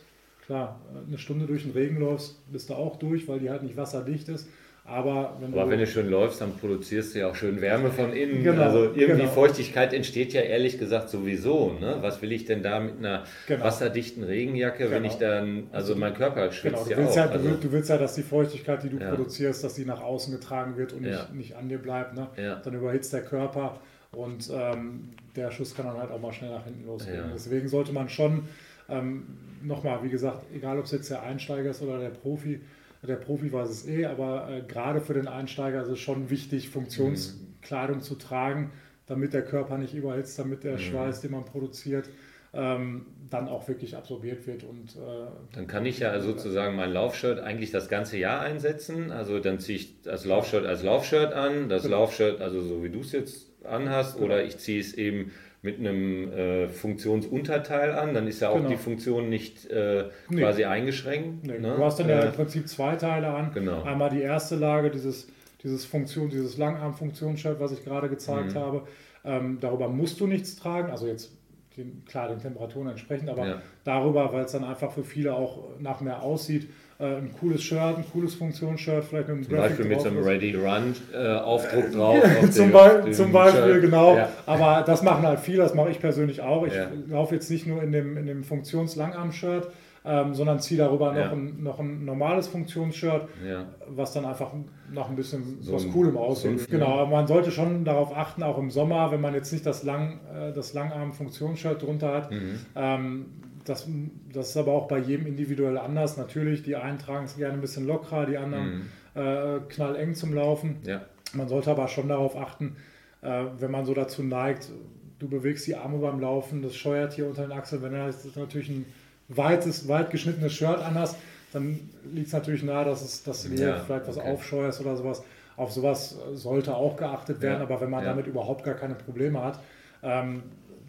klar, 0.46 0.80
eine 1.06 1.18
Stunde 1.18 1.46
durch 1.46 1.64
den 1.64 1.72
Regen 1.72 1.98
läufst, 1.98 2.36
bist 2.50 2.70
du 2.70 2.74
auch 2.74 2.96
durch, 2.96 3.28
weil 3.28 3.40
die 3.40 3.50
halt 3.50 3.62
nicht 3.62 3.76
wasserdicht 3.76 4.28
ist. 4.28 4.48
Aber 4.86 5.38
wenn, 5.40 5.54
Aber 5.54 5.64
du, 5.64 5.70
wenn 5.70 5.78
du 5.78 5.86
schön 5.86 6.10
läufst, 6.10 6.42
dann 6.42 6.52
produzierst 6.58 7.14
du 7.14 7.20
ja 7.20 7.30
auch 7.30 7.34
schön 7.34 7.62
Wärme 7.62 7.90
von 7.90 8.12
innen. 8.12 8.44
Genau, 8.44 8.62
also 8.64 8.84
irgendwie 8.84 9.22
genau. 9.22 9.28
Feuchtigkeit 9.30 9.94
entsteht 9.94 10.34
ja 10.34 10.42
ehrlich 10.42 10.78
gesagt 10.78 11.08
sowieso. 11.08 11.72
Ne? 11.80 11.96
Was 12.02 12.20
will 12.20 12.32
ich 12.32 12.44
denn 12.44 12.62
da 12.62 12.80
mit 12.80 12.98
einer 12.98 13.24
genau. 13.46 13.64
wasserdichten 13.64 14.24
Regenjacke, 14.24 14.90
wenn 14.90 15.06
ich 15.06 15.18
genau. 15.18 15.30
dann, 15.30 15.66
also 15.72 15.96
mein 15.96 16.12
Körper 16.12 16.52
schwitzt 16.52 16.84
genau, 16.84 16.96
du 16.96 17.02
willst 17.02 17.16
ja, 17.16 17.24
auch. 17.24 17.30
Ja, 17.30 17.32
also, 17.32 17.50
du, 17.54 17.72
willst 17.72 17.88
ja, 17.88 17.96
dass 17.96 18.14
die 18.14 18.22
Feuchtigkeit, 18.22 18.82
die 18.82 18.90
du 18.90 18.98
ja. 18.98 19.08
produzierst, 19.08 19.64
dass 19.64 19.72
die 19.72 19.86
nach 19.86 20.02
außen 20.02 20.34
getragen 20.34 20.76
wird 20.76 20.92
und 20.92 21.00
nicht, 21.02 21.34
nicht 21.34 21.56
an 21.56 21.70
dir 21.70 21.78
bleibt. 21.78 22.14
Ne? 22.14 22.28
Dann 22.36 22.74
überhitzt 22.74 23.12
der 23.14 23.22
Körper 23.22 23.80
und 24.12 24.50
ähm, 24.52 25.14
der 25.34 25.50
Schuss 25.50 25.74
kann 25.74 25.86
dann 25.86 25.96
halt 25.96 26.10
auch 26.10 26.20
mal 26.20 26.32
schnell 26.32 26.50
nach 26.50 26.64
hinten 26.64 26.86
losgehen. 26.86 27.24
Deswegen 27.34 27.68
sollte 27.68 27.92
man 27.92 28.10
schon, 28.10 28.44
ähm, 28.90 29.24
nochmal, 29.62 30.02
wie 30.02 30.10
gesagt, 30.10 30.44
egal 30.54 30.78
ob 30.78 30.84
es 30.84 30.92
jetzt 30.92 31.10
der 31.10 31.22
Einsteiger 31.22 31.70
ist 31.70 31.80
oder 31.80 31.98
der 31.98 32.10
Profi, 32.10 32.60
der 33.06 33.16
Profi 33.16 33.52
weiß 33.52 33.68
es 33.68 33.88
eh, 33.88 34.06
aber 34.06 34.48
äh, 34.50 34.62
gerade 34.62 35.00
für 35.00 35.14
den 35.14 35.28
Einsteiger 35.28 35.82
ist 35.82 35.88
es 35.88 35.98
schon 35.98 36.30
wichtig, 36.30 36.68
Funktionskleidung 36.68 37.96
mhm. 37.96 38.02
zu 38.02 38.14
tragen, 38.16 38.72
damit 39.06 39.34
der 39.34 39.44
Körper 39.44 39.78
nicht 39.78 39.94
überhitzt, 39.94 40.38
damit 40.38 40.64
der 40.64 40.74
mhm. 40.74 40.78
Schweiß, 40.78 41.20
den 41.20 41.32
man 41.32 41.44
produziert, 41.44 42.08
ähm, 42.52 43.06
dann 43.30 43.48
auch 43.48 43.66
wirklich 43.68 43.96
absorbiert 43.96 44.46
wird. 44.46 44.64
Und, 44.64 44.96
äh, 44.96 45.26
dann 45.52 45.66
kann 45.66 45.84
ich 45.86 45.98
ja 45.98 46.10
also 46.10 46.32
sozusagen 46.32 46.76
mein 46.76 46.92
Laufshirt 46.92 47.40
eigentlich 47.40 47.70
das 47.70 47.88
ganze 47.88 48.16
Jahr 48.16 48.40
einsetzen. 48.40 49.10
Also 49.10 49.40
dann 49.40 49.58
ziehe 49.58 49.78
ich 49.78 50.02
das 50.02 50.24
Laufshirt 50.24 50.64
als 50.64 50.82
Laufshirt 50.82 51.32
an, 51.32 51.68
das 51.68 51.82
genau. 51.82 52.00
Laufshirt, 52.00 52.40
also 52.40 52.60
so 52.60 52.84
wie 52.84 52.90
du 52.90 53.00
es 53.00 53.12
jetzt 53.12 53.50
anhast, 53.64 54.14
genau. 54.14 54.26
oder 54.26 54.44
ich 54.44 54.58
ziehe 54.58 54.80
es 54.80 54.94
eben 54.94 55.32
mit 55.64 55.78
einem 55.78 56.30
äh, 56.30 56.68
Funktionsunterteil 56.68 57.92
an, 57.92 58.12
dann 58.12 58.26
ist 58.26 58.40
ja 58.40 58.50
auch 58.50 58.56
genau. 58.56 58.68
die 58.68 58.76
Funktion 58.76 59.30
nicht 59.30 59.64
äh, 59.70 60.10
nee. 60.28 60.42
quasi 60.42 60.64
eingeschränkt. 60.64 61.46
Nee. 61.46 61.58
Ne? 61.58 61.76
Du 61.76 61.82
hast 61.82 61.98
dann 61.98 62.10
ja 62.10 62.20
äh, 62.20 62.26
im 62.26 62.32
Prinzip 62.32 62.68
zwei 62.68 62.96
Teile 62.96 63.28
an. 63.28 63.50
Genau. 63.54 63.82
Einmal 63.82 64.10
die 64.10 64.20
erste 64.20 64.56
Lage, 64.56 64.90
dieses, 64.90 65.26
dieses 65.62 65.86
Funktion, 65.86 66.28
dieses 66.28 66.58
Langarm-Funktionsshirt, 66.58 67.58
was 67.60 67.72
ich 67.72 67.82
gerade 67.82 68.10
gezeigt 68.10 68.52
mhm. 68.52 68.58
habe. 68.58 68.82
Ähm, 69.24 69.56
darüber 69.58 69.88
musst 69.88 70.20
du 70.20 70.26
nichts 70.26 70.54
tragen, 70.54 70.90
also 70.90 71.06
jetzt 71.06 71.32
den, 71.78 72.04
klar 72.04 72.28
den 72.28 72.40
Temperaturen 72.40 72.88
entsprechend, 72.88 73.30
aber 73.30 73.46
ja. 73.46 73.62
darüber, 73.84 74.34
weil 74.34 74.44
es 74.44 74.52
dann 74.52 74.64
einfach 74.64 74.92
für 74.92 75.02
viele 75.02 75.34
auch 75.34 75.70
nach 75.78 76.02
mehr 76.02 76.22
aussieht, 76.22 76.68
ein 76.98 77.30
cooles 77.38 77.62
Shirt, 77.62 77.98
ein 77.98 78.04
cooles 78.12 78.34
Funktionsshirt, 78.34 79.04
vielleicht 79.04 79.28
mit 79.28 79.36
einem 79.36 79.44
Zum 79.44 79.56
Beispiel 79.56 79.84
mit 79.86 80.00
so 80.00 80.08
einem 80.08 80.22
Ready 80.22 80.54
Run 80.54 80.94
äh, 81.12 81.34
Aufdruck 81.38 81.90
drauf. 81.92 82.22
zum, 82.50 82.70
Be 82.70 83.10
zum, 83.10 83.32
Beispiel, 83.32 83.74
Shirt. 83.74 83.82
genau. 83.82 84.16
Ja. 84.16 84.28
Aber 84.46 84.84
das 84.86 85.02
machen 85.02 85.26
halt 85.26 85.40
viele, 85.40 85.58
das 85.58 85.74
mache 85.74 85.90
ich 85.90 86.00
persönlich 86.00 86.40
auch. 86.40 86.66
Ich 86.66 86.74
ja. 86.74 86.88
laufe 87.08 87.34
jetzt 87.34 87.50
nicht 87.50 87.66
nur 87.66 87.82
in 87.82 87.90
dem, 87.90 88.16
in 88.16 88.26
dem 88.26 88.44
Funktionslangarm-Shirt, 88.44 89.68
ähm, 90.06 90.34
sondern 90.34 90.60
ziehe 90.60 90.78
darüber 90.78 91.12
noch, 91.12 91.18
ja. 91.18 91.32
ein, 91.32 91.62
noch 91.62 91.80
ein 91.80 92.04
normales 92.04 92.46
Funktionsshirt, 92.46 93.26
ja. 93.48 93.64
was 93.88 94.12
dann 94.12 94.26
einfach 94.26 94.52
noch 94.92 95.08
ein 95.08 95.16
bisschen 95.16 95.58
so 95.62 95.72
was 95.72 95.90
Coolem 95.90 96.16
aussieht. 96.16 96.60
So 96.60 96.66
genau, 96.70 96.98
aber 96.98 97.10
man 97.10 97.26
sollte 97.26 97.50
schon 97.50 97.84
darauf 97.84 98.14
achten, 98.14 98.42
auch 98.42 98.58
im 98.58 98.70
Sommer, 98.70 99.10
wenn 99.10 99.20
man 99.20 99.34
jetzt 99.34 99.52
nicht 99.52 99.64
das, 99.64 99.82
Lang, 99.82 100.20
äh, 100.32 100.52
das 100.52 100.74
Langarm-Funktionsshirt 100.74 101.82
drunter 101.82 102.12
hat, 102.12 102.30
mhm. 102.30 102.60
ähm, 102.76 103.26
das, 103.64 103.88
das 104.32 104.50
ist 104.50 104.56
aber 104.56 104.72
auch 104.72 104.88
bei 104.88 104.98
jedem 104.98 105.26
individuell 105.26 105.78
anders. 105.78 106.16
Natürlich, 106.16 106.62
die 106.62 106.76
einen 106.76 106.98
tragen 106.98 107.24
es 107.24 107.36
gerne 107.36 107.54
ein 107.54 107.60
bisschen 107.60 107.86
lockerer, 107.86 108.26
die 108.26 108.36
anderen 108.36 108.74
mhm. 108.74 108.82
äh, 109.14 109.60
knalleng 109.68 110.14
zum 110.14 110.34
Laufen. 110.34 110.76
Ja. 110.84 111.02
Man 111.32 111.48
sollte 111.48 111.70
aber 111.70 111.88
schon 111.88 112.08
darauf 112.08 112.36
achten, 112.36 112.76
äh, 113.22 113.44
wenn 113.58 113.70
man 113.70 113.84
so 113.84 113.94
dazu 113.94 114.22
neigt, 114.22 114.70
du 115.18 115.28
bewegst 115.28 115.66
die 115.66 115.76
Arme 115.76 115.98
beim 115.98 116.20
Laufen, 116.20 116.62
das 116.62 116.76
scheuert 116.76 117.14
hier 117.14 117.26
unter 117.26 117.42
den 117.42 117.52
Achseln. 117.52 117.82
Wenn 117.82 117.92
du 117.92 118.12
natürlich 118.36 118.68
ein 118.68 118.84
weites, 119.28 119.88
weit 119.88 120.10
geschnittenes 120.10 120.52
Shirt 120.52 120.80
anhast, 120.80 121.16
dann 121.52 121.78
liegt 122.12 122.26
es 122.26 122.32
natürlich 122.32 122.62
nahe, 122.62 122.84
dass, 122.84 123.02
es, 123.02 123.22
dass 123.22 123.44
du 123.44 123.50
dir 123.50 123.68
ja, 123.68 123.76
vielleicht 123.78 124.08
was 124.08 124.18
okay. 124.18 124.32
aufscheuerst 124.32 124.80
oder 124.80 124.96
sowas. 124.96 125.22
Auf 125.56 125.70
sowas 125.72 126.18
sollte 126.32 126.74
auch 126.74 126.96
geachtet 126.96 127.40
werden, 127.40 127.60
ja, 127.60 127.64
aber 127.64 127.80
wenn 127.80 127.90
man 127.90 128.04
damit 128.04 128.26
überhaupt 128.26 128.64
gar 128.64 128.74
keine 128.74 128.96
Probleme 128.96 129.40
hat, 129.42 129.60
ähm, 130.02 130.42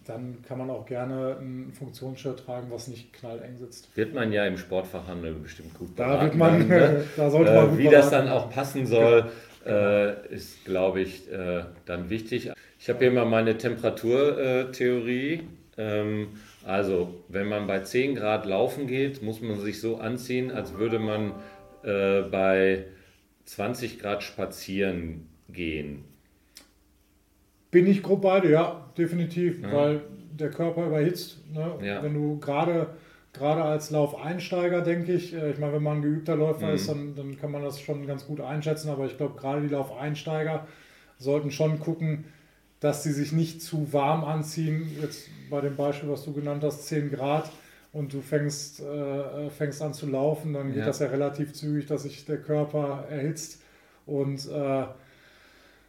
dann 0.06 0.44
kann 0.48 0.60
man 0.60 0.70
auch 0.70 0.86
gerne 0.86 1.38
ein 1.40 1.74
Funktionsshirt 1.74 2.46
tragen, 2.46 2.68
was 2.70 2.88
nicht 2.88 3.12
knalleng 3.14 3.58
sitzt. 3.58 3.96
Wird 3.98 4.14
man 4.14 4.32
ja 4.32 4.46
im 4.46 4.58
Sportfachhandel 4.58 5.34
bestimmt 5.34 5.74
gut 5.74 5.96
beraten. 5.96 6.18
Da 6.18 6.24
wird 6.24 6.36
man, 6.36 6.68
ne? 6.68 7.04
da 7.18 7.30
sollte 7.30 7.54
man 7.54 7.74
äh, 7.74 7.78
Wie 7.78 7.84
beraten. 7.84 8.02
das 8.02 8.10
dann 8.12 8.30
auch 8.30 8.50
passen 8.52 8.86
soll, 8.86 9.32
ja. 9.66 10.10
äh, 10.10 10.28
ist, 10.34 10.64
glaube 10.64 11.02
ich, 11.02 11.32
äh, 11.32 11.64
dann 11.86 12.10
wichtig. 12.10 12.52
Ich 12.80 12.90
habe 12.90 13.00
hier 13.00 13.12
mal 13.12 13.26
meine 13.26 13.58
Temperaturtheorie. 13.58 15.42
Ähm, 15.78 16.28
also, 16.64 17.24
wenn 17.28 17.48
man 17.48 17.66
bei 17.66 17.80
10 17.80 18.16
Grad 18.16 18.46
laufen 18.46 18.86
geht, 18.88 19.24
muss 19.24 19.42
man 19.42 19.60
sich 19.60 19.82
so 19.82 19.98
anziehen, 19.98 20.52
als 20.52 20.78
würde 20.78 21.00
man 21.00 21.34
bei 21.84 22.86
20 23.44 24.00
Grad 24.00 24.24
spazieren 24.24 25.28
gehen. 25.50 26.04
Bin 27.76 27.88
ich 27.88 28.02
grob 28.02 28.22
beide, 28.22 28.50
ja, 28.50 28.86
definitiv, 28.98 29.62
ja. 29.62 29.74
weil 29.74 30.02
der 30.32 30.50
Körper 30.50 30.88
überhitzt. 30.88 31.40
Ne? 31.54 31.74
Ja. 31.86 32.02
Wenn 32.02 32.14
du 32.14 32.40
gerade 32.40 32.88
gerade 33.34 33.64
als 33.64 33.92
Laufeinsteiger, 33.92 34.80
denke 34.80 35.12
ich, 35.12 35.34
äh, 35.34 35.52
ich 35.52 35.60
meine, 35.60 35.74
wenn 35.74 35.84
man 35.84 35.98
ein 35.98 36.02
geübter 36.02 36.38
Läufer 36.38 36.68
mhm. 36.68 36.76
ist, 36.76 36.88
dann, 36.88 37.16
dann 37.16 37.38
kann 37.38 37.52
man 37.52 37.64
das 37.64 37.82
schon 37.82 38.08
ganz 38.08 38.26
gut 38.26 38.40
einschätzen, 38.40 38.90
aber 38.90 39.08
ich 39.08 39.18
glaube, 39.18 39.38
gerade 39.38 39.62
die 39.62 39.68
Laufeinsteiger 39.68 40.66
sollten 41.18 41.52
schon 41.52 41.82
gucken, 41.82 42.24
dass 42.80 43.04
sie 43.04 43.12
sich 43.12 43.34
nicht 43.34 43.62
zu 43.62 43.92
warm 43.92 44.24
anziehen. 44.24 44.90
Jetzt 45.02 45.28
bei 45.50 45.60
dem 45.60 45.76
Beispiel, 45.76 46.10
was 46.10 46.24
du 46.24 46.32
genannt 46.32 46.64
hast, 46.64 46.88
10 46.88 47.12
Grad 47.12 47.52
und 47.92 48.14
du 48.14 48.22
fängst, 48.22 48.80
äh, 48.80 49.50
fängst 49.50 49.82
an 49.82 49.94
zu 49.94 50.08
laufen, 50.08 50.54
dann 50.54 50.68
geht 50.68 50.78
ja. 50.78 50.86
das 50.86 51.00
ja 51.00 51.08
relativ 51.08 51.52
zügig, 51.52 51.88
dass 51.88 52.04
sich 52.04 52.24
der 52.24 52.38
Körper 52.38 53.04
erhitzt 53.10 53.62
und 54.06 54.50
äh, 54.50 54.86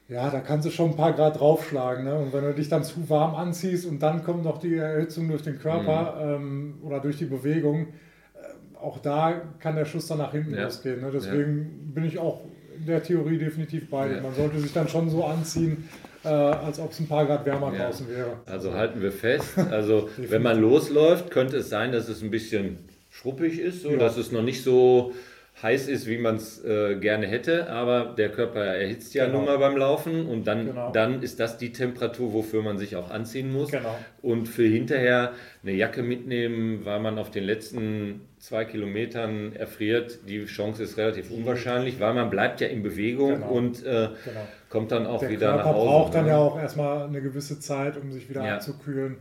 ja, 0.08 0.30
da 0.30 0.40
kannst 0.40 0.66
du 0.66 0.70
schon 0.70 0.90
ein 0.90 0.96
paar 0.96 1.12
Grad 1.12 1.40
draufschlagen. 1.40 2.04
Ne? 2.04 2.14
Und 2.14 2.32
wenn 2.32 2.44
du 2.44 2.54
dich 2.54 2.68
dann 2.68 2.84
zu 2.84 3.08
warm 3.10 3.34
anziehst 3.34 3.86
und 3.86 4.00
dann 4.00 4.22
kommt 4.22 4.44
noch 4.44 4.58
die 4.58 4.76
Erhitzung 4.76 5.28
durch 5.28 5.42
den 5.42 5.58
Körper 5.58 6.38
mhm. 6.38 6.44
ähm, 6.44 6.74
oder 6.82 7.00
durch 7.00 7.16
die 7.16 7.24
Bewegung, 7.24 7.88
äh, 8.34 8.76
auch 8.80 8.98
da 8.98 9.40
kann 9.58 9.74
der 9.74 9.84
Schuss 9.84 10.06
dann 10.06 10.18
nach 10.18 10.32
hinten 10.32 10.54
ja. 10.54 10.64
losgehen. 10.64 11.00
Ne? 11.00 11.10
Deswegen 11.12 11.58
ja. 11.58 11.94
bin 11.94 12.04
ich 12.04 12.18
auch 12.18 12.42
in 12.78 12.86
der 12.86 13.02
Theorie 13.02 13.38
definitiv 13.38 13.90
bei. 13.90 14.12
Ja. 14.12 14.20
Man 14.20 14.34
sollte 14.34 14.60
sich 14.60 14.72
dann 14.72 14.86
schon 14.88 15.10
so 15.10 15.24
anziehen, 15.24 15.88
äh, 16.24 16.28
als 16.28 16.78
ob 16.78 16.92
es 16.92 17.00
ein 17.00 17.08
paar 17.08 17.26
Grad 17.26 17.44
wärmer 17.44 17.72
draußen 17.72 18.08
wäre. 18.08 18.38
Also 18.46 18.74
halten 18.74 19.02
wir 19.02 19.10
fest, 19.10 19.58
also 19.58 20.08
wenn 20.18 20.42
man 20.42 20.60
losläuft, 20.60 21.32
könnte 21.32 21.56
es 21.56 21.68
sein, 21.68 21.90
dass 21.90 22.08
es 22.08 22.22
ein 22.22 22.30
bisschen 22.30 22.78
schruppig 23.10 23.58
ist, 23.58 23.82
so, 23.82 23.96
dass 23.96 24.16
es 24.16 24.30
noch 24.30 24.42
nicht 24.42 24.62
so 24.62 25.14
heiß 25.62 25.88
ist, 25.88 26.06
wie 26.06 26.18
man 26.18 26.36
es 26.36 26.62
äh, 26.64 26.96
gerne 26.96 27.26
hätte, 27.26 27.70
aber 27.70 28.14
der 28.14 28.30
Körper 28.30 28.62
erhitzt 28.62 29.14
ja 29.14 29.24
genau. 29.24 29.38
nun 29.38 29.46
mal 29.46 29.58
beim 29.58 29.76
Laufen 29.76 30.26
und 30.26 30.46
dann, 30.46 30.66
genau. 30.66 30.92
dann 30.92 31.22
ist 31.22 31.40
das 31.40 31.56
die 31.56 31.72
Temperatur, 31.72 32.34
wofür 32.34 32.62
man 32.62 32.76
sich 32.76 32.94
auch 32.94 33.10
anziehen 33.10 33.50
muss. 33.50 33.70
Genau. 33.70 33.96
Und 34.20 34.48
für 34.48 34.66
hinterher 34.66 35.32
eine 35.62 35.72
Jacke 35.72 36.02
mitnehmen, 36.02 36.84
weil 36.84 37.00
man 37.00 37.18
auf 37.18 37.30
den 37.30 37.44
letzten 37.44 38.20
zwei 38.38 38.66
Kilometern 38.66 39.54
erfriert, 39.56 40.28
die 40.28 40.44
Chance 40.44 40.82
ist 40.82 40.98
relativ 40.98 41.30
unwahrscheinlich, 41.30 42.00
weil 42.00 42.12
man 42.12 42.28
bleibt 42.28 42.60
ja 42.60 42.66
in 42.66 42.82
Bewegung 42.82 43.36
genau. 43.36 43.50
und 43.50 43.82
äh, 43.82 44.10
genau. 44.24 44.40
kommt 44.68 44.92
dann 44.92 45.06
auch 45.06 45.20
der 45.20 45.30
wieder 45.30 45.54
Körper 45.54 45.64
nach 45.64 45.74
Hause. 45.74 45.84
Der 45.84 45.90
braucht 45.90 46.14
dann 46.14 46.24
ne? 46.24 46.30
ja 46.32 46.36
auch 46.36 46.60
erstmal 46.60 47.06
eine 47.06 47.22
gewisse 47.22 47.58
Zeit, 47.60 47.96
um 47.96 48.12
sich 48.12 48.28
wieder 48.28 48.44
ja. 48.44 48.56
abzukühlen. 48.56 49.16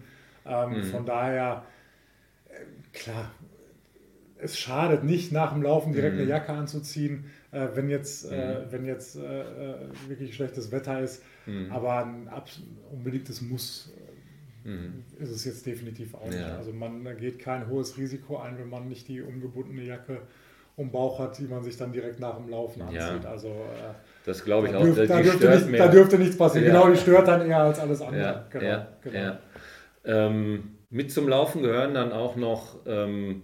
Ähm, 0.45 0.69
mhm. 0.71 0.83
Von 0.83 1.05
daher, 1.05 1.63
äh, 2.49 2.55
klar, 2.91 3.31
es 4.37 4.57
schadet 4.57 5.03
nicht, 5.03 5.31
nach 5.31 5.53
dem 5.53 5.63
Laufen 5.63 5.93
direkt 5.93 6.15
mhm. 6.15 6.21
eine 6.21 6.29
Jacke 6.29 6.51
anzuziehen, 6.51 7.25
äh, 7.51 7.67
wenn 7.73 7.89
jetzt, 7.89 8.31
äh, 8.31 8.35
mhm. 8.35 8.41
äh, 8.41 8.71
wenn 8.71 8.85
jetzt 8.85 9.15
äh, 9.15 9.41
äh, 9.41 9.75
wirklich 10.07 10.35
schlechtes 10.35 10.71
Wetter 10.71 10.99
ist. 10.99 11.23
Mhm. 11.45 11.71
Aber 11.71 12.05
ein 12.05 12.29
unbedingtes 12.91 13.41
Muss 13.41 13.93
äh, 14.65 14.69
mhm. 14.69 15.03
ist 15.19 15.31
es 15.31 15.45
jetzt 15.45 15.65
definitiv 15.65 16.13
auch 16.15 16.27
nicht. 16.27 16.39
Ja. 16.39 16.57
Also 16.57 16.73
man 16.73 17.03
geht 17.17 17.39
kein 17.39 17.67
hohes 17.69 17.97
Risiko 17.97 18.37
ein, 18.37 18.57
wenn 18.57 18.69
man 18.69 18.87
nicht 18.87 19.07
die 19.07 19.21
umgebundene 19.21 19.83
Jacke 19.83 20.19
um 20.77 20.91
Bauch 20.91 21.19
hat, 21.19 21.37
die 21.37 21.45
man 21.45 21.63
sich 21.63 21.77
dann 21.77 21.93
direkt 21.93 22.19
nach 22.19 22.35
dem 22.35 22.49
Laufen 22.49 22.81
anzieht. 22.81 23.23
Ja. 23.23 23.29
Also 23.29 23.55
das 24.25 24.43
glaube 24.43 24.67
ich 24.67 24.73
da 24.73 24.79
auch. 24.79 24.83
Dürf, 24.83 25.07
da, 25.07 25.21
dürfte 25.21 25.69
nicht, 25.69 25.79
da, 25.79 25.87
dürfte 25.87 26.17
nichts 26.17 26.37
passieren. 26.37 26.67
Ja. 26.67 26.73
Genau, 26.73 26.91
die 26.91 26.99
stört 26.99 27.29
dann 27.29 27.47
eher 27.49 27.59
als 27.59 27.79
alles 27.79 28.01
andere. 28.01 28.45
Genau, 28.49 28.85
genau. 29.01 29.37
Ähm, 30.03 30.75
mit 30.89 31.11
zum 31.11 31.29
Laufen 31.29 31.61
gehören 31.61 31.93
dann 31.93 32.11
auch 32.11 32.35
noch 32.35 32.79
ähm, 32.85 33.43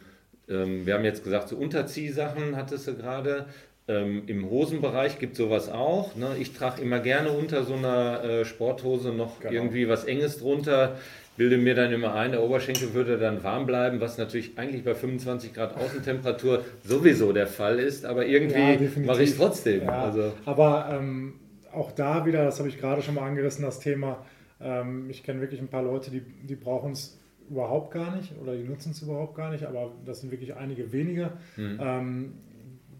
ähm, 0.52 0.86
wir 0.86 0.94
haben 0.94 1.06
jetzt 1.06 1.24
gesagt, 1.24 1.50
so 1.50 1.56
Unterziehsachen 1.56 2.56
hattest 2.56 2.88
du 2.88 2.96
gerade. 2.96 3.46
Ähm, 3.88 4.24
Im 4.28 4.50
Hosenbereich 4.50 5.18
gibt 5.20 5.34
es 5.34 5.40
sowas 5.40 5.70
auch. 5.70 6.16
Ne? 6.16 6.36
Ich 6.40 6.54
trage 6.54 6.82
immer 6.82 7.00
gerne 7.00 7.32
unter 7.32 7.64
so 7.64 7.74
einer 7.74 8.24
äh, 8.24 8.46
Sporthose 8.46 9.12
noch 9.12 9.40
genau. 9.40 9.54
irgendwie 9.54 9.90
was 9.90 10.06
Enges 10.06 10.38
drunter. 10.38 10.98
Bilde 11.38 11.58
mir 11.58 11.74
dann 11.74 11.92
immer 11.92 12.14
ein, 12.14 12.32
der 12.32 12.44
Oberschenkel 12.44 12.94
würde 12.94 13.18
dann 13.18 13.44
warm 13.44 13.66
bleiben, 13.66 14.00
was 14.00 14.18
natürlich 14.18 14.58
eigentlich 14.58 14.84
bei 14.84 14.94
25 14.94 15.54
Grad 15.54 15.76
Außentemperatur 15.76 16.64
sowieso 16.84 17.32
der 17.32 17.48
Fall 17.48 17.80
ist. 17.80 18.06
Aber 18.06 18.26
irgendwie 18.26 18.86
ja, 18.86 19.06
mache 19.06 19.24
ich 19.24 19.32
es 19.32 19.38
trotzdem. 19.38 19.84
Ja, 19.84 20.04
also. 20.04 20.34
Aber 20.46 20.90
ähm, 20.92 21.34
auch 21.74 21.92
da 21.94 22.26
wieder, 22.26 22.44
das 22.44 22.60
habe 22.60 22.70
ich 22.70 22.78
gerade 22.78 23.02
schon 23.02 23.16
mal 23.16 23.28
angerissen, 23.28 23.64
das 23.64 23.80
Thema. 23.80 24.24
Ähm, 24.62 25.10
ich 25.10 25.24
kenne 25.24 25.42
wirklich 25.42 25.60
ein 25.60 25.70
paar 25.70 25.84
Leute, 25.84 26.12
die, 26.12 26.22
die 26.22 26.56
brauchen 26.56 26.92
es 26.92 27.18
überhaupt 27.50 27.92
gar 27.92 28.16
nicht 28.16 28.34
oder 28.42 28.56
die 28.56 28.64
nutzen 28.64 28.92
es 28.92 29.02
überhaupt 29.02 29.36
gar 29.36 29.52
nicht, 29.52 29.66
aber 29.66 29.92
das 30.06 30.22
sind 30.22 30.32
wirklich 30.32 30.56
einige 30.56 30.92
wenige. 30.92 31.32
Mhm. 31.58 31.80
Ähm, 31.82 32.34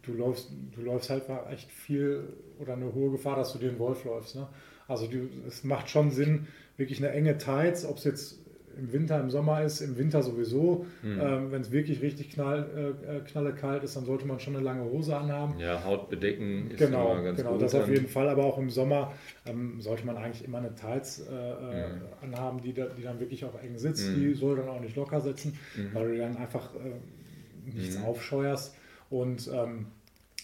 du 0.02 0.14
läufst, 0.14 0.52
du 0.76 0.82
läufst 0.82 1.10
halt 1.10 1.24
echt 1.52 1.72
viel 1.72 2.34
oder 2.60 2.74
eine 2.74 2.94
hohe 2.94 3.12
Gefahr, 3.12 3.36
dass 3.36 3.54
du 3.54 3.60
den 3.60 3.80
Wolf 3.80 4.04
läufst. 4.06 4.36
Ne? 4.36 4.48
Also 4.88 5.08
du, 5.08 5.30
es 5.48 5.64
macht 5.64 5.90
schon 5.90 6.12
Sinn, 6.12 6.48
wirklich 6.78 7.00
eine 7.00 7.12
enge 7.12 7.38
Tights, 7.38 7.86
ob 7.86 7.98
es 7.98 8.04
jetzt 8.04 8.41
im 8.78 8.94
Winter, 8.94 9.20
im 9.20 9.30
Sommer 9.30 9.64
ist, 9.64 9.82
im 9.82 9.98
Winter 9.98 10.22
sowieso. 10.24 10.86
Mhm. 11.02 11.20
Ähm, 11.22 11.52
Wenn 11.52 11.62
es 11.62 11.72
wirklich 11.72 12.02
richtig 12.02 12.32
knall, 12.32 12.96
äh, 13.08 13.18
äh, 13.18 13.20
knalle 13.22 13.54
kalt 13.54 13.84
ist, 13.84 13.96
dann 13.96 14.06
sollte 14.06 14.26
man 14.26 14.40
schon 14.40 14.56
eine 14.56 14.64
lange 14.64 14.84
Hose 14.84 15.16
anhaben. 15.16 15.60
Ja, 15.60 15.84
Haut 15.84 16.10
bedecken 16.10 16.72
ist 16.72 16.78
genau, 16.78 17.14
immer 17.14 17.24
ganz 17.24 17.38
genau, 17.38 17.52
gut. 17.52 17.60
Genau, 17.60 17.72
das 17.72 17.76
auf 17.76 17.90
jeden 17.90 18.08
Fall. 18.08 18.30
Aber 18.30 18.46
auch 18.46 18.58
im 18.58 18.70
Sommer 18.70 19.14
ähm, 19.46 19.80
sollte 19.80 20.06
man 20.06 20.18
eigentlich 20.18 20.46
immer 20.46 20.60
eine 20.60 20.74
Tights 20.76 21.20
äh, 21.20 21.32
mhm. 21.32 22.02
anhaben, 22.22 22.62
die, 22.62 22.74
da, 22.74 22.88
die 22.88 23.04
dann 23.04 23.20
wirklich 23.20 23.46
auch 23.46 23.62
eng 23.62 23.78
sitzt. 23.78 24.10
Mhm. 24.10 24.16
Die 24.16 24.34
soll 24.34 24.58
dann 24.58 24.70
auch 24.70 24.82
nicht 24.82 24.96
locker 24.96 25.22
sitzen, 25.22 25.58
mhm. 25.76 25.90
weil 25.94 26.12
du 26.12 26.18
dann 26.18 26.38
einfach 26.38 26.74
äh, 26.76 27.76
nichts 27.76 27.98
mhm. 27.98 28.06
aufscheuerst. 28.06 28.76
Und 29.10 29.50
ähm, 29.54 29.88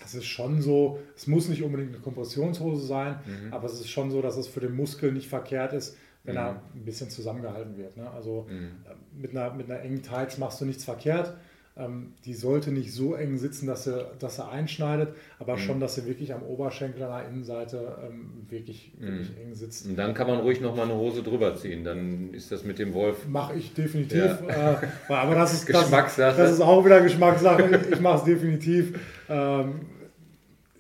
es 0.04 0.14
ist 0.14 0.26
schon 0.26 0.62
so, 0.62 1.00
es 1.16 1.28
muss 1.28 1.50
nicht 1.50 1.64
unbedingt 1.64 1.94
eine 1.94 2.02
Kompressionshose 2.02 2.86
sein, 2.86 3.16
mhm. 3.26 3.54
aber 3.54 3.66
es 3.66 3.74
ist 3.74 3.90
schon 3.90 4.12
so, 4.12 4.22
dass 4.22 4.38
es 4.38 4.48
für 4.48 4.60
den 4.60 4.76
Muskel 4.76 5.12
nicht 5.12 5.28
verkehrt 5.28 5.74
ist, 5.74 5.98
wenn 6.28 6.36
mhm. 6.36 6.42
er 6.42 6.50
ein 6.76 6.86
bisschen 6.86 7.10
zusammengehalten 7.10 7.78
wird. 7.78 7.98
Ne? 7.98 8.08
Also 8.12 8.46
mhm. 8.50 8.72
Äh, 8.86 9.20
mit, 9.20 9.32
einer, 9.32 9.54
mit 9.54 9.72
einer 9.72 9.82
engen 9.82 10.04
Tights 10.04 10.38
machst 10.38 10.62
du 10.62 10.66
nichts 10.66 10.84
verkehrt. 10.84 11.34
Ähm, 11.78 12.14
die 12.26 12.34
sollte 12.34 12.72
nicht 12.72 12.92
so 12.92 13.14
eng 13.14 13.38
sitzen, 13.38 13.68
dass 13.68 13.84
sie, 13.84 14.04
dass 14.18 14.40
er 14.40 14.50
einschneidet, 14.50 15.10
aber 15.40 15.56
mhm. 15.56 15.60
schon, 15.60 15.80
dass 15.80 15.96
sie 15.96 16.08
wirklich 16.08 16.34
am 16.34 16.42
Oberschenkel 16.42 17.04
an 17.04 17.20
der 17.20 17.30
Innenseite 17.30 17.98
ähm, 18.04 18.32
wirklich, 18.50 18.92
wirklich 18.98 19.30
mhm. 19.30 19.42
eng 19.50 19.56
sitzt. 19.56 19.86
Und 19.86 19.96
dann 19.96 20.14
kann 20.14 20.28
man 20.28 20.40
ruhig 20.40 20.60
nochmal 20.60 20.86
eine 20.86 20.96
Hose 20.96 21.22
drüber 21.24 21.56
ziehen. 21.56 21.84
Dann 21.84 22.34
ist 22.34 22.52
das 22.52 22.64
mit 22.64 22.80
dem 22.80 22.94
Wolf. 22.94 23.28
Mache 23.28 23.54
ich 23.54 23.74
definitiv. 23.74 24.38
Ja. 24.50 24.82
Äh, 24.82 25.14
aber 25.14 25.36
das 25.36 25.54
ist 25.54 25.66
Geschmackssache. 25.68 26.36
Das, 26.36 26.38
das, 26.38 26.52
ist 26.54 26.62
auch 26.62 26.84
wieder 26.84 27.00
Geschmackssache. 27.02 27.80
ich 27.92 28.02
mache 28.02 28.18
es 28.18 28.24
definitiv. 28.24 29.00
Ähm, 29.30 29.82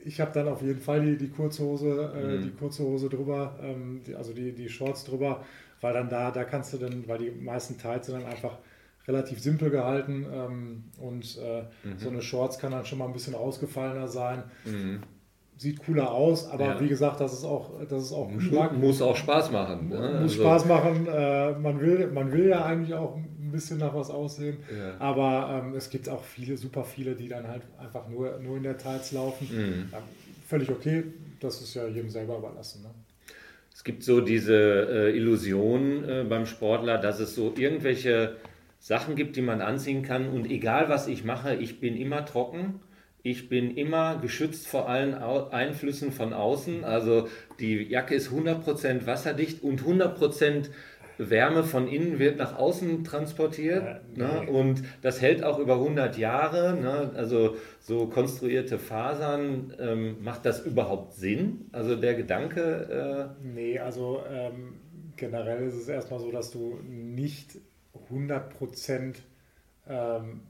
ich 0.07 0.21
habe 0.21 0.31
dann 0.33 0.47
auf 0.47 0.61
jeden 0.61 0.79
Fall 0.79 1.01
die, 1.01 1.17
die 1.17 1.29
kurze 1.29 1.63
Hose, 1.63 2.11
äh, 2.15 2.37
mhm. 2.37 2.43
die 2.43 2.51
kurze 2.51 2.83
Hose 2.83 3.09
drüber, 3.09 3.59
ähm, 3.61 4.01
die, 4.07 4.15
also 4.15 4.33
die, 4.33 4.53
die 4.53 4.69
Shorts 4.69 5.03
drüber, 5.03 5.43
weil 5.81 5.93
dann 5.93 6.09
da, 6.09 6.31
da 6.31 6.43
kannst 6.43 6.73
du 6.73 6.77
dann, 6.77 7.07
weil 7.07 7.19
die 7.19 7.31
meisten 7.31 7.77
Teils 7.77 8.07
sind 8.07 8.21
dann 8.21 8.29
einfach 8.29 8.57
relativ 9.07 9.39
simpel 9.39 9.69
gehalten 9.69 10.25
ähm, 10.33 10.83
und 10.99 11.37
äh, 11.37 11.63
mhm. 11.87 11.97
so 11.97 12.09
eine 12.09 12.21
Shorts 12.21 12.57
kann 12.59 12.71
dann 12.71 12.85
schon 12.85 12.99
mal 12.99 13.05
ein 13.05 13.13
bisschen 13.13 13.35
ausgefallener 13.35 14.07
sein. 14.07 14.43
Mhm. 14.65 15.01
Sieht 15.57 15.83
cooler 15.85 16.11
aus, 16.11 16.47
aber 16.49 16.65
ja. 16.65 16.79
wie 16.79 16.87
gesagt, 16.87 17.19
das 17.19 17.33
ist 17.33 17.43
auch, 17.43 17.71
das 17.89 18.03
ist 18.03 18.13
auch 18.13 18.31
Geschmack. 18.31 18.77
Muss 18.77 19.01
auch 19.01 19.15
Spaß 19.15 19.51
machen. 19.51 19.89
Ne? 19.89 20.19
Muss 20.21 20.33
also. 20.33 20.43
Spaß 20.43 20.65
machen. 20.65 21.07
Äh, 21.07 21.53
man, 21.53 21.79
will, 21.79 22.11
man 22.13 22.31
will 22.31 22.47
ja 22.49 22.63
eigentlich 22.63 22.93
auch 22.93 23.17
ein 23.47 23.51
bisschen 23.51 23.79
nach 23.79 23.93
was 23.93 24.09
aussehen. 24.09 24.57
Ja. 24.75 24.95
Aber 24.99 25.63
ähm, 25.63 25.75
es 25.75 25.89
gibt 25.89 26.09
auch 26.09 26.23
viele, 26.23 26.57
super 26.57 26.83
viele, 26.83 27.15
die 27.15 27.27
dann 27.27 27.47
halt 27.47 27.63
einfach 27.79 28.07
nur, 28.07 28.39
nur 28.39 28.57
in 28.57 28.63
der 28.63 28.77
Teils 28.77 29.11
laufen. 29.11 29.47
Mhm. 29.51 29.73
Ähm, 29.93 30.03
völlig 30.47 30.69
okay, 30.69 31.03
das 31.39 31.61
ist 31.61 31.73
ja 31.73 31.87
jedem 31.87 32.09
selber 32.09 32.37
überlassen. 32.37 32.83
Ne? 32.83 32.89
Es 33.73 33.83
gibt 33.83 34.03
so 34.03 34.21
diese 34.21 34.55
äh, 34.55 35.15
Illusion 35.15 36.03
äh, 36.03 36.25
beim 36.27 36.45
Sportler, 36.45 36.97
dass 36.97 37.19
es 37.19 37.35
so 37.35 37.53
irgendwelche 37.55 38.37
Sachen 38.79 39.15
gibt, 39.15 39.35
die 39.35 39.41
man 39.41 39.61
anziehen 39.61 40.01
kann 40.01 40.29
und 40.29 40.49
egal 40.49 40.89
was 40.89 41.07
ich 41.07 41.23
mache, 41.23 41.55
ich 41.55 41.79
bin 41.79 41.97
immer 41.97 42.25
trocken. 42.25 42.79
Ich 43.23 43.49
bin 43.49 43.75
immer 43.75 44.19
geschützt 44.19 44.67
vor 44.67 44.87
allen 44.87 45.13
Einflüssen 45.13 46.13
von 46.13 46.31
außen. 46.31 46.85
Also 46.85 47.27
die 47.59 47.83
Jacke 47.83 48.15
ist 48.15 48.29
100% 48.31 49.05
wasserdicht 49.05 49.63
und 49.63 49.81
100% 49.81 50.69
Wärme 51.17 51.63
von 51.63 51.87
innen 51.87 52.19
wird 52.19 52.37
nach 52.37 52.57
außen 52.57 53.03
transportiert 53.03 53.83
ja, 53.83 53.99
ne? 54.15 54.45
ne? 54.45 54.51
und 54.51 54.83
das 55.01 55.21
hält 55.21 55.43
auch 55.43 55.59
über 55.59 55.75
100 55.75 56.17
Jahre. 56.17 56.77
Ne? 56.79 57.11
Also 57.15 57.55
so 57.79 58.07
konstruierte 58.07 58.77
Fasern, 58.77 59.73
ähm, 59.79 60.23
macht 60.23 60.45
das 60.45 60.65
überhaupt 60.65 61.13
Sinn? 61.13 61.69
Also 61.71 61.95
der 61.95 62.15
Gedanke? 62.15 63.33
Äh 63.41 63.45
nee, 63.45 63.79
also 63.79 64.21
ähm, 64.31 64.75
generell 65.15 65.67
ist 65.67 65.75
es 65.75 65.87
erstmal 65.87 66.19
so, 66.19 66.31
dass 66.31 66.51
du 66.51 66.79
nicht 66.83 67.57
100 68.09 68.49
Prozent 68.49 69.21
ähm, 69.87 70.41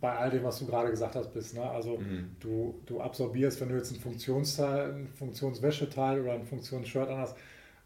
bei 0.00 0.16
all 0.16 0.30
dem, 0.30 0.44
was 0.44 0.58
du 0.58 0.66
gerade 0.66 0.90
gesagt 0.90 1.16
hast, 1.16 1.32
bist. 1.32 1.54
Ne? 1.54 1.62
Also 1.62 1.98
mhm. 1.98 2.36
du, 2.40 2.80
du 2.86 3.00
absorbierst, 3.00 3.60
wenn 3.60 3.68
du 3.68 3.76
jetzt 3.76 3.92
ein 3.92 4.00
Funktionsteil, 4.00 4.92
ein 4.92 5.08
Funktionswäscheteil 5.08 6.20
oder 6.20 6.32
ein 6.32 6.44
Funktionsshirt 6.44 7.08
anhast, 7.08 7.36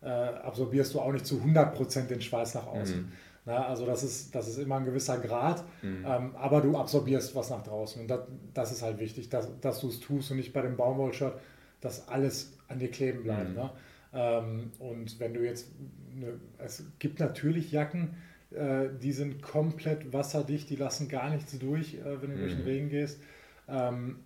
äh, 0.02 0.08
absorbierst 0.08 0.94
du 0.94 1.00
auch 1.00 1.12
nicht 1.12 1.26
zu 1.26 1.36
100% 1.36 2.06
den 2.06 2.20
Schweiß 2.20 2.54
nach 2.54 2.66
außen. 2.66 3.02
Mhm. 3.02 3.12
Na, 3.46 3.66
also 3.66 3.86
das 3.86 4.02
ist, 4.02 4.34
das 4.34 4.48
ist 4.48 4.58
immer 4.58 4.76
ein 4.76 4.84
gewisser 4.84 5.18
Grad, 5.18 5.64
mhm. 5.80 6.04
ähm, 6.04 6.36
aber 6.36 6.60
du 6.60 6.76
absorbierst 6.76 7.34
was 7.36 7.50
nach 7.50 7.62
draußen. 7.62 8.02
Und 8.02 8.08
das, 8.08 8.20
das 8.52 8.72
ist 8.72 8.82
halt 8.82 8.98
wichtig, 8.98 9.28
dass, 9.28 9.48
dass 9.60 9.80
du 9.80 9.88
es 9.88 10.00
tust 10.00 10.32
und 10.32 10.38
nicht 10.38 10.52
bei 10.52 10.62
dem 10.62 10.76
Baumwollshirt, 10.76 11.38
dass 11.80 12.08
alles 12.08 12.54
an 12.66 12.80
dir 12.80 12.90
kleben 12.90 13.22
bleibt. 13.22 13.50
Mhm. 13.50 13.54
Ne? 13.54 13.70
Ähm, 14.12 14.72
und 14.80 15.20
wenn 15.20 15.32
du 15.32 15.44
jetzt, 15.44 15.68
ne, 16.14 16.40
es 16.58 16.84
gibt 16.98 17.20
natürlich 17.20 17.70
Jacken, 17.70 18.16
äh, 18.50 18.88
die 19.00 19.12
sind 19.12 19.42
komplett 19.42 20.12
wasserdicht, 20.12 20.68
die 20.70 20.76
lassen 20.76 21.08
gar 21.08 21.30
nichts 21.30 21.56
durch, 21.58 21.94
äh, 21.94 22.20
wenn 22.20 22.30
du 22.30 22.38
durch 22.38 22.54
den 22.54 22.62
mhm. 22.62 22.68
Regen 22.68 22.88
gehst. 22.88 23.20
Ähm, 23.68 24.20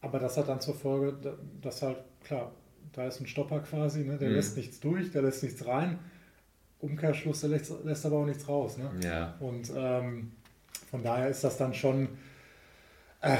aber 0.00 0.18
das 0.18 0.36
hat 0.36 0.48
dann 0.48 0.60
zur 0.60 0.74
Folge, 0.74 1.36
dass 1.60 1.82
halt, 1.82 1.98
klar, 2.24 2.52
da 2.92 3.06
ist 3.06 3.20
ein 3.20 3.26
Stopper 3.26 3.60
quasi, 3.60 4.00
ne? 4.00 4.18
der 4.18 4.28
mhm. 4.28 4.36
lässt 4.36 4.56
nichts 4.56 4.80
durch, 4.80 5.10
der 5.12 5.22
lässt 5.22 5.42
nichts 5.42 5.66
rein. 5.66 5.98
Umkehrschluss, 6.80 7.40
der 7.40 7.50
lässt, 7.50 7.72
lässt 7.84 8.04
aber 8.06 8.18
auch 8.18 8.26
nichts 8.26 8.48
raus. 8.48 8.76
Ne? 8.76 8.90
Ja. 9.04 9.34
Und 9.40 9.70
ähm, 9.74 10.32
von 10.90 11.02
daher 11.02 11.28
ist 11.28 11.44
das 11.44 11.56
dann 11.56 11.74
schon, 11.74 12.08
äh, 13.20 13.36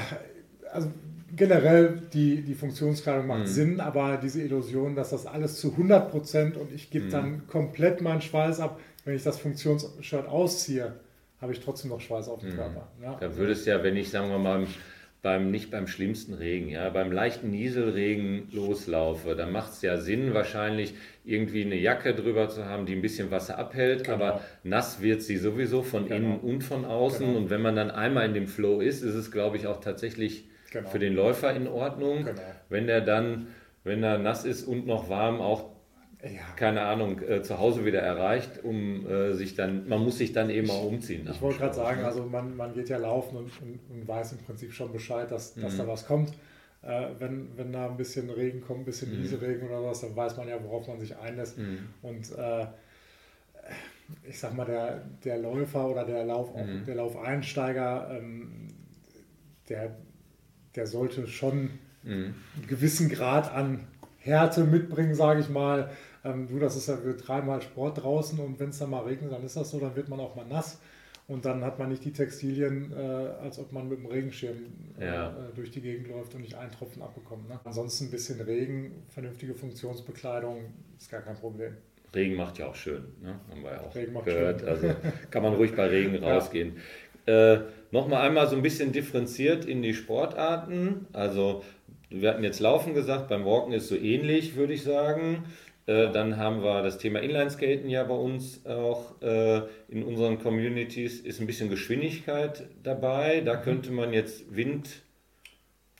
also 0.73 0.90
generell 1.35 2.00
die, 2.12 2.42
die 2.42 2.54
Funktionskleidung 2.54 3.26
macht 3.26 3.40
mhm. 3.40 3.47
Sinn, 3.47 3.80
aber 3.80 4.16
diese 4.16 4.42
Illusion, 4.42 4.94
dass 4.94 5.11
das 5.11 5.26
alles 5.26 5.59
zu 5.59 5.73
100 5.73 6.11
Prozent 6.11 6.56
und 6.56 6.73
ich 6.73 6.90
gebe 6.90 7.06
mhm. 7.06 7.11
dann 7.11 7.47
komplett 7.47 8.00
meinen 8.00 8.21
Schweiß 8.21 8.61
ab, 8.61 8.80
wenn 9.04 9.14
ich 9.14 9.23
das 9.23 9.38
Funktionsshirt 9.38 10.28
ausziehe, 10.28 10.94
habe 11.40 11.52
ich 11.52 11.61
trotzdem 11.61 11.90
noch 11.90 12.00
Schweiß 12.00 12.28
auf 12.28 12.40
dem 12.40 12.50
mhm. 12.50 12.54
Körper. 12.54 12.88
Ja? 13.02 13.16
Da 13.18 13.37
würdest 13.37 13.66
ja, 13.66 13.82
wenn 13.82 13.97
ich, 13.97 14.11
sagen 14.11 14.30
wir 14.30 14.38
mal, 14.38 14.66
beim, 15.23 15.52
nicht 15.52 15.71
beim 15.71 15.87
schlimmsten 15.87 16.35
Regen, 16.35 16.69
ja, 16.69 16.91
beim 16.91 17.12
leichten 17.12 17.50
Nieselregen 17.50 18.49
loslaufe, 18.50 19.37
dann 19.37 19.52
macht 19.52 19.73
es 19.73 19.83
ja 19.83 19.97
Sinn, 19.97 20.35
wahrscheinlich 20.35 20.95
irgendwie 21.25 21.64
eine 21.64 21.76
Jacke 21.76 22.12
drüber 22.12 22.49
zu 22.49 22.67
haben, 22.67 22.87
die 22.87 22.95
ein 22.95 23.02
bisschen 23.02 23.31
Wasser 23.31 23.57
abhält, 23.57 24.05
genau. 24.05 24.17
aber 24.17 24.41
nass 24.64 25.00
wird 25.00 25.23
sie 25.23 25.37
sowieso 25.37 25.83
von 25.83 26.07
genau. 26.07 26.17
innen 26.17 26.41
und 26.41 26.64
von 26.64 26.85
außen. 26.85 27.25
Genau. 27.25 27.38
Und 27.38 27.50
wenn 27.50 27.62
man 27.62 27.76
dann 27.76 27.93
einmal 27.93 28.26
in 28.26 28.35
dem 28.35 28.49
Flow 28.49 28.81
ist, 28.81 29.02
ist 29.02 29.14
es, 29.14 29.31
glaube 29.31 29.57
ich, 29.57 29.69
auch 29.69 29.81
tatsächlich 29.81 30.49
genau. 30.73 30.88
für 30.88 30.99
den 30.99 31.14
Läufer 31.14 31.55
in 31.55 31.69
Ordnung. 31.69 32.25
Genau. 32.25 32.43
Wenn 32.69 32.88
der 32.88 33.00
dann, 33.00 33.47
wenn 33.85 34.02
er 34.02 34.19
nass 34.19 34.45
ist 34.45 34.64
und 34.64 34.88
noch 34.88 35.09
warm, 35.09 35.41
auch 35.41 35.72
ja. 36.23 36.43
keine 36.57 36.83
Ahnung, 36.83 37.21
äh, 37.21 37.43
zu 37.43 37.59
Hause 37.59 37.85
wieder 37.85 38.00
erreicht, 38.00 38.62
um 38.62 39.07
äh, 39.07 39.35
sich 39.35 39.55
dann, 39.55 39.88
man 39.88 40.02
muss 40.02 40.19
sich 40.19 40.33
dann 40.33 40.50
eben 40.50 40.71
auch 40.71 40.85
umziehen. 40.85 41.29
Ich 41.31 41.41
wollte 41.41 41.59
gerade 41.59 41.75
sagen, 41.75 42.00
ne? 42.00 42.07
also 42.07 42.25
man, 42.25 42.57
man 42.57 42.75
geht 42.75 42.88
ja 42.88 42.99
laufen 42.99 43.37
und, 43.37 43.50
und, 43.61 43.81
und, 43.91 44.09
weiß 44.09 44.33
im 44.33 44.38
Prinzip 44.38 44.73
schon 44.73 44.93
Bescheid, 44.93 45.31
dass, 45.31 45.55
dass 45.55 45.75
mhm. 45.75 45.79
da 45.79 45.88
was 45.88 46.07
kommt. 46.07 46.33
Äh, 46.83 47.09
wenn, 47.19 47.57
wenn 47.57 47.73
da 47.73 47.88
ein 47.88 47.97
bisschen 47.97 48.31
Regen 48.31 48.61
kommt, 48.61 48.81
ein 48.81 48.85
bisschen 48.85 49.12
mhm. 49.12 49.23
Nieselregen 49.23 49.69
oder 49.69 49.85
was, 49.85 50.00
dann 50.00 50.14
weiß 50.14 50.37
man 50.37 50.49
ja, 50.49 50.62
worauf 50.62 50.87
man 50.88 51.00
sich 51.00 51.17
einlässt. 51.17 51.59
Mhm. 51.59 51.88
Und 52.02 52.31
äh, 52.37 52.67
ich 54.29 54.38
sag 54.38 54.55
mal, 54.55 54.64
der, 54.64 55.02
der 55.25 55.38
Läufer 55.38 55.88
oder 55.88 56.05
der, 56.05 56.25
Lauf, 56.25 56.55
mhm. 56.55 56.85
der 56.85 56.97
Laufeinsteiger, 56.97 58.17
ähm, 58.17 58.69
der, 59.69 59.97
der 60.75 60.87
sollte 60.87 61.26
schon 61.26 61.71
mhm. 62.02 62.35
einen 62.57 62.67
gewissen 62.69 63.09
Grad 63.09 63.52
an 63.52 63.87
Härte 64.19 64.64
mitbringen, 64.64 65.14
sage 65.14 65.41
ich 65.41 65.49
mal, 65.49 65.91
ähm, 66.25 66.47
du, 66.49 66.59
das 66.59 66.76
ist 66.76 66.88
ja, 66.88 66.99
halt 67.29 67.62
Sport 67.64 68.02
draußen 68.02 68.38
und 68.38 68.59
wenn 68.61 68.71
es 68.71 68.79
dann 68.79 68.91
mal 68.91 69.05
regnet, 69.05 69.33
dann 69.33 69.45
ist 69.45 69.57
das 69.57 69.71
so, 69.71 69.81
dann 69.81 69.97
wird 69.97 70.09
man 70.09 70.21
auch 70.21 70.35
mal 70.37 70.47
nass. 70.47 70.81
Und 71.29 71.45
dann 71.45 71.64
hat 71.64 71.79
man 71.79 71.88
nicht 71.88 72.05
die 72.05 72.12
Textilien, 72.12 72.93
äh, 72.93 72.97
als 72.97 73.59
ob 73.59 73.73
man 73.73 73.88
mit 73.88 73.99
dem 73.99 74.07
Regenschirm 74.07 74.57
äh, 74.99 75.07
ja. 75.07 75.29
äh, 75.29 75.55
durch 75.55 75.71
die 75.71 75.81
Gegend 75.81 76.09
läuft 76.09 76.35
und 76.35 76.43
nicht 76.43 76.57
einen 76.57 76.73
Tropfen 76.73 77.00
abbekommt. 77.00 77.49
Ne? 77.49 77.61
Ansonsten 77.64 78.07
ein 78.07 78.11
bisschen 78.11 78.41
Regen, 78.41 79.05
vernünftige 79.09 79.55
Funktionsbekleidung 79.55 80.73
ist 80.99 81.11
gar 81.11 81.23
kein 81.23 81.37
Problem. 81.37 81.75
Regen 82.14 82.35
macht 82.35 82.59
ja 82.59 82.67
auch 82.67 82.75
schön, 82.75 83.05
ne? 83.23 83.38
haben 83.50 83.62
wir 83.62 83.71
ja 83.71 83.81
auch 83.81 83.95
Regen 83.95 84.14
gehört. 84.25 84.64
Also 84.64 84.95
kann 85.31 85.43
man 85.43 85.55
ruhig 85.55 85.75
bei 85.75 85.87
Regen 85.87 86.17
rausgehen. 86.25 86.76
Äh, 87.25 87.61
Nochmal 87.93 88.26
einmal 88.26 88.49
so 88.49 88.57
ein 88.57 88.62
bisschen 88.62 88.91
differenziert 88.91 89.67
in 89.67 89.83
die 89.83 89.93
Sportarten. 89.93 91.07
Also 91.12 91.62
wir 92.09 92.31
hatten 92.31 92.43
jetzt 92.43 92.59
Laufen 92.59 92.95
gesagt, 92.95 93.29
beim 93.29 93.45
Walken 93.45 93.75
ist 93.75 93.88
so 93.88 93.97
ähnlich, 93.97 94.57
würde 94.57 94.73
ich 94.73 94.83
sagen. 94.83 95.45
Äh, 95.87 96.11
dann 96.12 96.37
haben 96.37 96.62
wir 96.62 96.83
das 96.83 96.99
Thema 96.99 97.21
Inlineskaten 97.21 97.89
ja 97.89 98.05
bei 98.05 98.15
uns 98.15 98.65
auch 98.67 99.21
äh, 99.21 99.62
in 99.89 100.03
unseren 100.05 100.39
Communities. 100.39 101.21
Ist 101.21 101.41
ein 101.41 101.47
bisschen 101.47 101.71
Geschwindigkeit 101.71 102.65
dabei. 102.83 103.41
Da 103.41 103.59
mhm. 103.59 103.62
könnte 103.62 103.91
man 103.93 104.12
jetzt 104.12 104.55
Wind. 104.55 105.03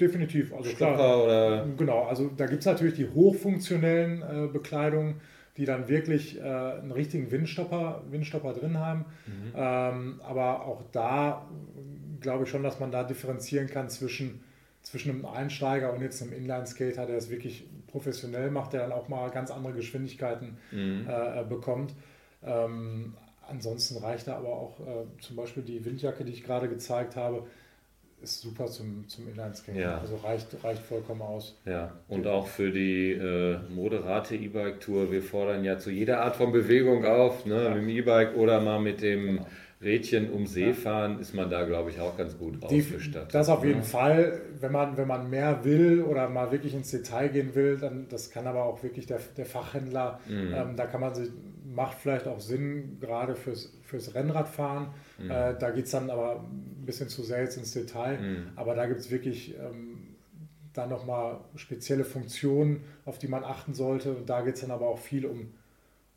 Definitiv, 0.01 0.53
also 0.55 0.71
Stopper 0.71 0.95
klar. 0.95 1.25
Oder 1.25 1.67
genau, 1.77 2.05
also 2.05 2.31
da 2.37 2.47
gibt 2.47 2.61
es 2.61 2.67
natürlich 2.67 2.95
die 2.95 3.09
hochfunktionellen 3.09 4.23
äh, 4.23 4.49
Bekleidungen 4.53 5.21
die 5.57 5.65
dann 5.67 5.89
wirklich 5.89 6.39
äh, 6.39 6.43
einen 6.43 6.93
richtigen 6.93 7.31
Windstopper, 7.31 8.03
Windstopper 8.11 8.55
drin 8.55 8.79
haben. 8.79 9.05
Mhm. 9.27 9.53
Ähm, 9.55 10.21
aber 10.23 10.65
auch 10.65 10.83
da 10.93 11.49
glaube 12.21 12.45
ich 12.45 12.51
schon, 12.51 12.63
dass 12.63 12.81
man 12.81 12.91
da 12.91 13.05
differenzieren 13.05 13.67
kann 13.67 13.91
zwischen, 13.91 14.43
zwischen 14.83 15.11
einem 15.11 15.27
Einsteiger 15.27 15.93
und 15.93 16.01
jetzt 16.01 16.23
einem 16.23 16.33
Inline-Skater, 16.33 17.07
der 17.07 17.17
es 17.17 17.29
wirklich 17.31 17.67
professionell 17.93 18.51
macht, 18.51 18.73
der 18.73 18.81
dann 18.81 18.93
auch 18.93 19.09
mal 19.09 19.31
ganz 19.31 19.51
andere 19.51 19.75
Geschwindigkeiten 19.75 20.57
mhm. 20.73 21.07
äh, 21.09 21.45
bekommt. 21.45 21.95
Ähm, 22.45 23.15
ansonsten 23.49 23.99
reicht 23.99 24.27
da 24.27 24.37
aber 24.37 24.49
auch 24.49 24.81
äh, 24.81 25.21
zum 25.21 25.37
Beispiel 25.37 25.63
die 25.63 25.85
Windjacke, 25.85 26.25
die 26.25 26.33
ich 26.33 26.43
gerade 26.43 26.69
gezeigt 26.69 27.15
habe, 27.15 27.45
ist 28.23 28.41
super 28.41 28.67
zum, 28.67 29.07
zum 29.09 29.29
Inlineskaten. 29.29 29.81
Ja. 29.81 29.99
Also 29.99 30.17
reicht, 30.17 30.47
reicht 30.63 30.83
vollkommen 30.83 31.23
aus. 31.23 31.57
Ja, 31.67 31.93
und 32.09 32.27
auch 32.27 32.47
für 32.47 32.71
die 32.71 33.13
äh, 33.13 33.59
moderate 33.69 34.37
E-Bike-Tour. 34.37 35.11
Wir 35.11 35.23
fordern 35.23 35.65
ja 35.65 35.79
zu 35.79 35.91
jeder 35.91 36.23
Art 36.23 36.37
von 36.37 36.53
Bewegung 36.53 37.05
auf, 37.05 37.45
ne? 37.47 37.65
Ja. 37.65 37.71
mit 37.71 37.83
dem 37.83 37.89
E-Bike 37.89 38.37
oder 38.37 38.61
mal 38.61 38.79
mit 38.79 39.03
dem 39.03 39.27
genau. 39.27 39.47
Rädchen 39.83 40.31
um 40.31 40.47
See 40.47 40.73
fahren, 40.73 41.19
ist 41.19 41.35
man 41.35 41.51
da, 41.51 41.65
glaube 41.65 41.91
ich, 41.91 42.01
auch 42.01 42.17
ganz 42.17 42.39
gut 42.39 42.63
ausgestattet. 42.63 43.35
Das 43.35 43.49
auf 43.49 43.65
jeden 43.65 43.81
ja. 43.81 43.85
Fall. 43.85 44.41
Wenn 44.61 44.73
man, 44.73 44.97
wenn 44.97 45.09
man 45.09 45.29
mehr 45.29 45.65
will 45.65 46.03
oder 46.03 46.29
mal 46.29 46.53
wirklich 46.53 46.75
ins 46.75 46.91
Detail 46.91 47.29
gehen 47.29 47.55
will, 47.55 47.79
dann 47.79 48.07
das 48.09 48.31
kann 48.31 48.47
aber 48.47 48.65
auch 48.65 48.83
wirklich 48.83 49.07
der, 49.07 49.19
der 49.37 49.47
Fachhändler. 49.47 50.21
Mhm. 50.29 50.55
Ähm, 50.55 50.77
da 50.77 50.87
kann 50.87 51.01
man 51.01 51.15
sich, 51.15 51.31
macht 51.65 51.99
vielleicht 51.99 52.29
auch 52.29 52.41
Sinn, 52.41 52.99
gerade 53.01 53.35
fürs, 53.35 53.77
fürs 53.83 54.15
Rennradfahren. 54.15 54.89
Mhm. 55.19 55.31
Äh, 55.31 55.55
da 55.59 55.71
geht 55.71 55.87
es 55.87 55.91
dann 55.91 56.11
aber 56.11 56.41
ein 56.41 56.87
bisschen 56.87 57.09
zu 57.09 57.23
sehr 57.23 57.41
jetzt 57.41 57.57
ins 57.57 57.73
Detail. 57.73 58.21
Mhm. 58.21 58.47
Aber 58.55 58.75
da 58.75 58.87
gibt 58.87 59.01
es 59.01 59.11
wirklich 59.11 59.57
ähm, 59.57 60.17
dann 60.73 60.91
nochmal 60.91 61.41
spezielle 61.57 62.05
Funktionen, 62.05 62.85
auf 63.05 63.19
die 63.19 63.29
man 63.29 63.43
achten 63.43 63.75
sollte. 63.75 64.13
Und 64.13 64.31
da 64.31 64.43
geht 64.43 64.55
es 64.55 64.61
dann 64.61 64.71
aber 64.71 64.89
auch 64.89 64.99
viel 64.99 65.27
um 65.27 65.55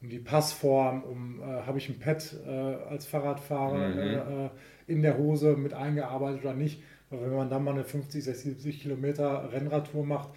um 0.02 0.10
die 0.10 0.20
Passform, 0.20 1.04
um 1.04 1.42
äh, 1.42 1.44
habe 1.44 1.78
ich 1.78 1.90
ein 1.90 2.00
Pad 2.00 2.36
äh, 2.46 2.50
als 2.50 3.06
Fahrradfahrer 3.06 3.90
mhm. 3.90 4.46
äh, 4.46 4.50
in 4.88 5.02
der 5.02 5.18
Hose 5.18 5.56
mit 5.56 5.74
eingearbeitet 5.74 6.42
oder 6.44 6.54
nicht. 6.54 6.82
Weil 7.10 7.22
wenn 7.22 7.36
man 7.36 7.50
dann 7.50 7.64
mal 7.64 7.72
eine 7.72 7.84
50, 7.84 8.24
60, 8.24 8.54
70 8.54 8.82
Kilometer 8.82 9.52
Rennradtour 9.52 10.06
macht, 10.06 10.30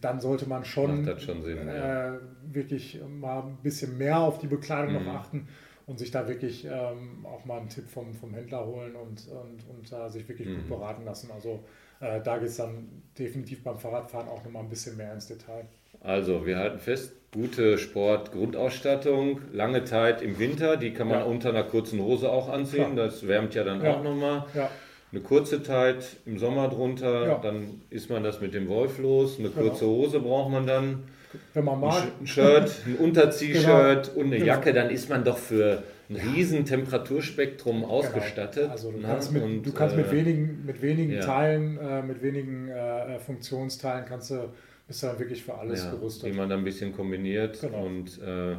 dann 0.00 0.20
sollte 0.20 0.48
man 0.48 0.64
schon, 0.64 1.06
schon 1.18 1.42
Sinn, 1.42 1.68
äh, 1.68 1.78
ja. 1.78 2.18
wirklich 2.50 3.00
mal 3.08 3.42
ein 3.42 3.58
bisschen 3.62 3.96
mehr 3.96 4.18
auf 4.18 4.38
die 4.38 4.48
Bekleidung 4.48 4.98
mhm. 4.98 5.04
noch 5.04 5.14
achten 5.14 5.48
und 5.86 5.98
sich 5.98 6.10
da 6.10 6.26
wirklich 6.26 6.64
ähm, 6.64 7.24
auch 7.24 7.44
mal 7.44 7.60
einen 7.60 7.68
Tipp 7.68 7.88
vom, 7.88 8.12
vom 8.14 8.34
Händler 8.34 8.66
holen 8.66 8.96
und, 8.96 9.28
und, 9.28 9.64
und 9.68 9.92
uh, 9.92 10.08
sich 10.08 10.28
wirklich 10.28 10.48
mhm. 10.48 10.56
gut 10.56 10.68
beraten 10.68 11.04
lassen. 11.04 11.30
Also 11.30 11.64
äh, 12.00 12.20
da 12.20 12.38
geht 12.38 12.48
es 12.48 12.56
dann 12.56 13.02
definitiv 13.16 13.62
beim 13.62 13.78
Fahrradfahren 13.78 14.28
auch 14.28 14.44
nochmal 14.44 14.64
ein 14.64 14.68
bisschen 14.68 14.96
mehr 14.96 15.14
ins 15.14 15.28
Detail. 15.28 15.66
Also 16.00 16.44
wir 16.44 16.58
halten 16.58 16.78
fest, 16.78 17.14
gute 17.36 17.76
Sportgrundausstattung, 17.76 19.40
lange 19.52 19.84
Zeit 19.84 20.22
im 20.22 20.38
Winter, 20.38 20.78
die 20.78 20.94
kann 20.94 21.08
man 21.08 21.18
ja. 21.18 21.24
unter 21.24 21.50
einer 21.50 21.64
kurzen 21.64 22.00
Hose 22.00 22.30
auch 22.30 22.48
anziehen, 22.48 22.94
Klar. 22.94 23.06
das 23.06 23.28
wärmt 23.28 23.54
ja 23.54 23.62
dann 23.62 23.84
ja. 23.84 23.94
auch 23.94 24.02
nochmal. 24.02 24.46
Ja. 24.54 24.70
Eine 25.12 25.20
kurze 25.20 25.62
Zeit 25.62 26.04
im 26.24 26.38
Sommer 26.38 26.68
drunter, 26.68 27.38
dann 27.42 27.82
ist 27.90 28.08
man 28.08 28.24
das 28.24 28.40
mit 28.40 28.54
dem 28.54 28.68
Wolf 28.68 28.98
los. 28.98 29.38
Eine 29.38 29.50
genau. 29.50 29.68
kurze 29.68 29.86
Hose 29.86 30.20
braucht 30.20 30.50
man 30.50 30.66
dann. 30.66 31.04
Wenn 31.52 31.64
man 31.64 31.78
mag. 31.78 32.04
Ein 32.20 32.26
Shirt, 32.26 32.72
ein 32.86 32.96
Unter-T-Shirt 32.98 33.64
genau. 33.64 34.20
und 34.20 34.26
eine 34.26 34.36
genau. 34.36 34.46
Jacke, 34.46 34.72
dann 34.72 34.90
ist 34.90 35.10
man 35.10 35.22
doch 35.22 35.36
für 35.38 35.82
ein 36.08 36.16
riesen 36.16 36.64
Temperaturspektrum 36.64 37.82
genau. 37.82 37.92
ausgestattet. 37.92 38.70
Also 38.70 38.90
du 38.90 39.02
kannst 39.02 39.32
mit, 39.32 39.42
und, 39.42 39.62
du 39.62 39.72
kannst 39.72 39.96
mit 39.96 40.06
äh, 40.06 40.12
wenigen, 40.12 40.64
mit 40.64 40.80
wenigen 40.80 41.20
Teilen, 41.20 41.78
äh, 41.78 42.02
mit 42.02 42.22
wenigen 42.22 42.68
äh, 42.68 43.18
Funktionsteilen 43.18 44.06
kannst 44.08 44.30
du 44.30 44.48
ist 44.88 45.02
dann 45.02 45.18
wirklich 45.18 45.42
für 45.42 45.54
alles 45.54 45.84
ja, 45.84 45.90
gerüstet. 45.90 46.30
Die 46.30 46.36
man 46.36 46.48
dann 46.48 46.60
ein 46.60 46.64
bisschen 46.64 46.92
kombiniert 46.94 47.60
genau. 47.60 47.86
und 47.86 48.20
äh, 48.22 48.52
ja. 48.52 48.58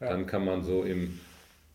dann 0.00 0.26
kann 0.26 0.44
man 0.44 0.62
so 0.62 0.82
im 0.82 1.18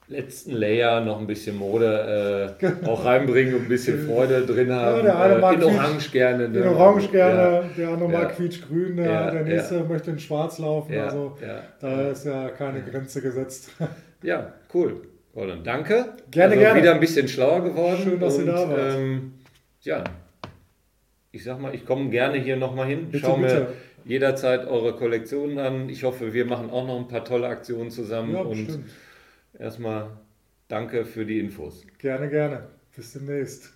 letzten 0.07 0.51
Layer 0.51 1.01
noch 1.01 1.19
ein 1.19 1.27
bisschen 1.27 1.57
Mode 1.57 2.57
äh, 2.61 2.85
auch 2.87 3.05
reinbringen 3.05 3.55
und 3.55 3.61
ein 3.63 3.69
bisschen 3.69 4.05
Freude 4.05 4.45
drin 4.45 4.71
haben. 4.71 4.97
Ja, 4.97 5.03
der 5.03 5.19
eine 5.19 5.37
mag 5.37 5.55
in 5.55 5.63
Orange 5.63 6.11
gerne. 6.11 6.45
In 6.45 6.67
Orange 6.67 7.07
gerne, 7.09 7.69
der 7.77 7.89
andere 7.89 8.09
mag 8.09 8.35
quietschgrün, 8.35 8.97
der, 8.97 9.31
der 9.31 9.43
nächste 9.43 9.83
möchte 9.83 10.11
in 10.11 10.19
Schwarz 10.19 10.59
laufen. 10.59 10.97
also 10.97 11.37
da 11.79 12.09
ist 12.09 12.25
ja 12.25 12.49
keine 12.49 12.81
Grenze 12.81 13.21
gesetzt. 13.21 13.71
ja, 14.23 14.53
cool. 14.73 15.01
Gordon, 15.33 15.63
danke. 15.63 16.13
Gerne, 16.29 16.51
also 16.51 16.61
gerne. 16.61 16.81
Wieder 16.81 16.93
ein 16.93 16.99
bisschen 16.99 17.27
schlauer 17.27 17.63
geworden. 17.63 17.97
Schön, 18.03 18.19
dass 18.19 18.37
und, 18.37 18.47
ihr 18.47 18.51
da 18.51 18.69
wart. 18.69 18.95
Ähm, 18.97 19.33
ja, 19.81 20.03
ich 21.31 21.43
sag 21.45 21.59
mal, 21.59 21.73
ich 21.73 21.85
komme 21.85 22.09
gerne 22.09 22.37
hier 22.37 22.57
nochmal 22.57 22.87
hin. 22.87 23.07
Bitte, 23.09 23.25
Schau 23.25 23.37
bitte. 23.37 23.59
mir 23.61 23.67
jederzeit 24.05 24.67
eure 24.67 24.95
Kollektionen 24.95 25.57
an. 25.59 25.89
Ich 25.89 26.03
hoffe, 26.03 26.33
wir 26.33 26.45
machen 26.45 26.69
auch 26.69 26.85
noch 26.85 26.97
ein 26.97 27.07
paar 27.07 27.25
tolle 27.25 27.47
Aktionen 27.47 27.89
zusammen. 27.91 28.33
Ja, 28.33 28.41
und 28.41 28.65
bestimmt. 28.65 28.89
erstmal 29.57 30.09
danke 30.67 31.05
für 31.05 31.25
die 31.25 31.39
Infos. 31.39 31.87
Gerne, 31.97 32.29
gerne. 32.29 32.67
Bis 32.95 33.13
demnächst. 33.13 33.73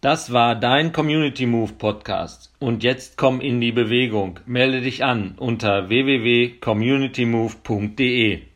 Das 0.00 0.32
war 0.32 0.58
dein 0.58 0.92
Community 0.92 1.46
Move 1.46 1.74
Podcast. 1.74 2.52
Und 2.58 2.82
jetzt 2.82 3.16
komm 3.16 3.40
in 3.40 3.60
die 3.60 3.70
Bewegung. 3.70 4.40
Melde 4.46 4.80
dich 4.80 5.04
an 5.04 5.36
unter 5.38 5.88
www.communitymove.de. 5.88 8.51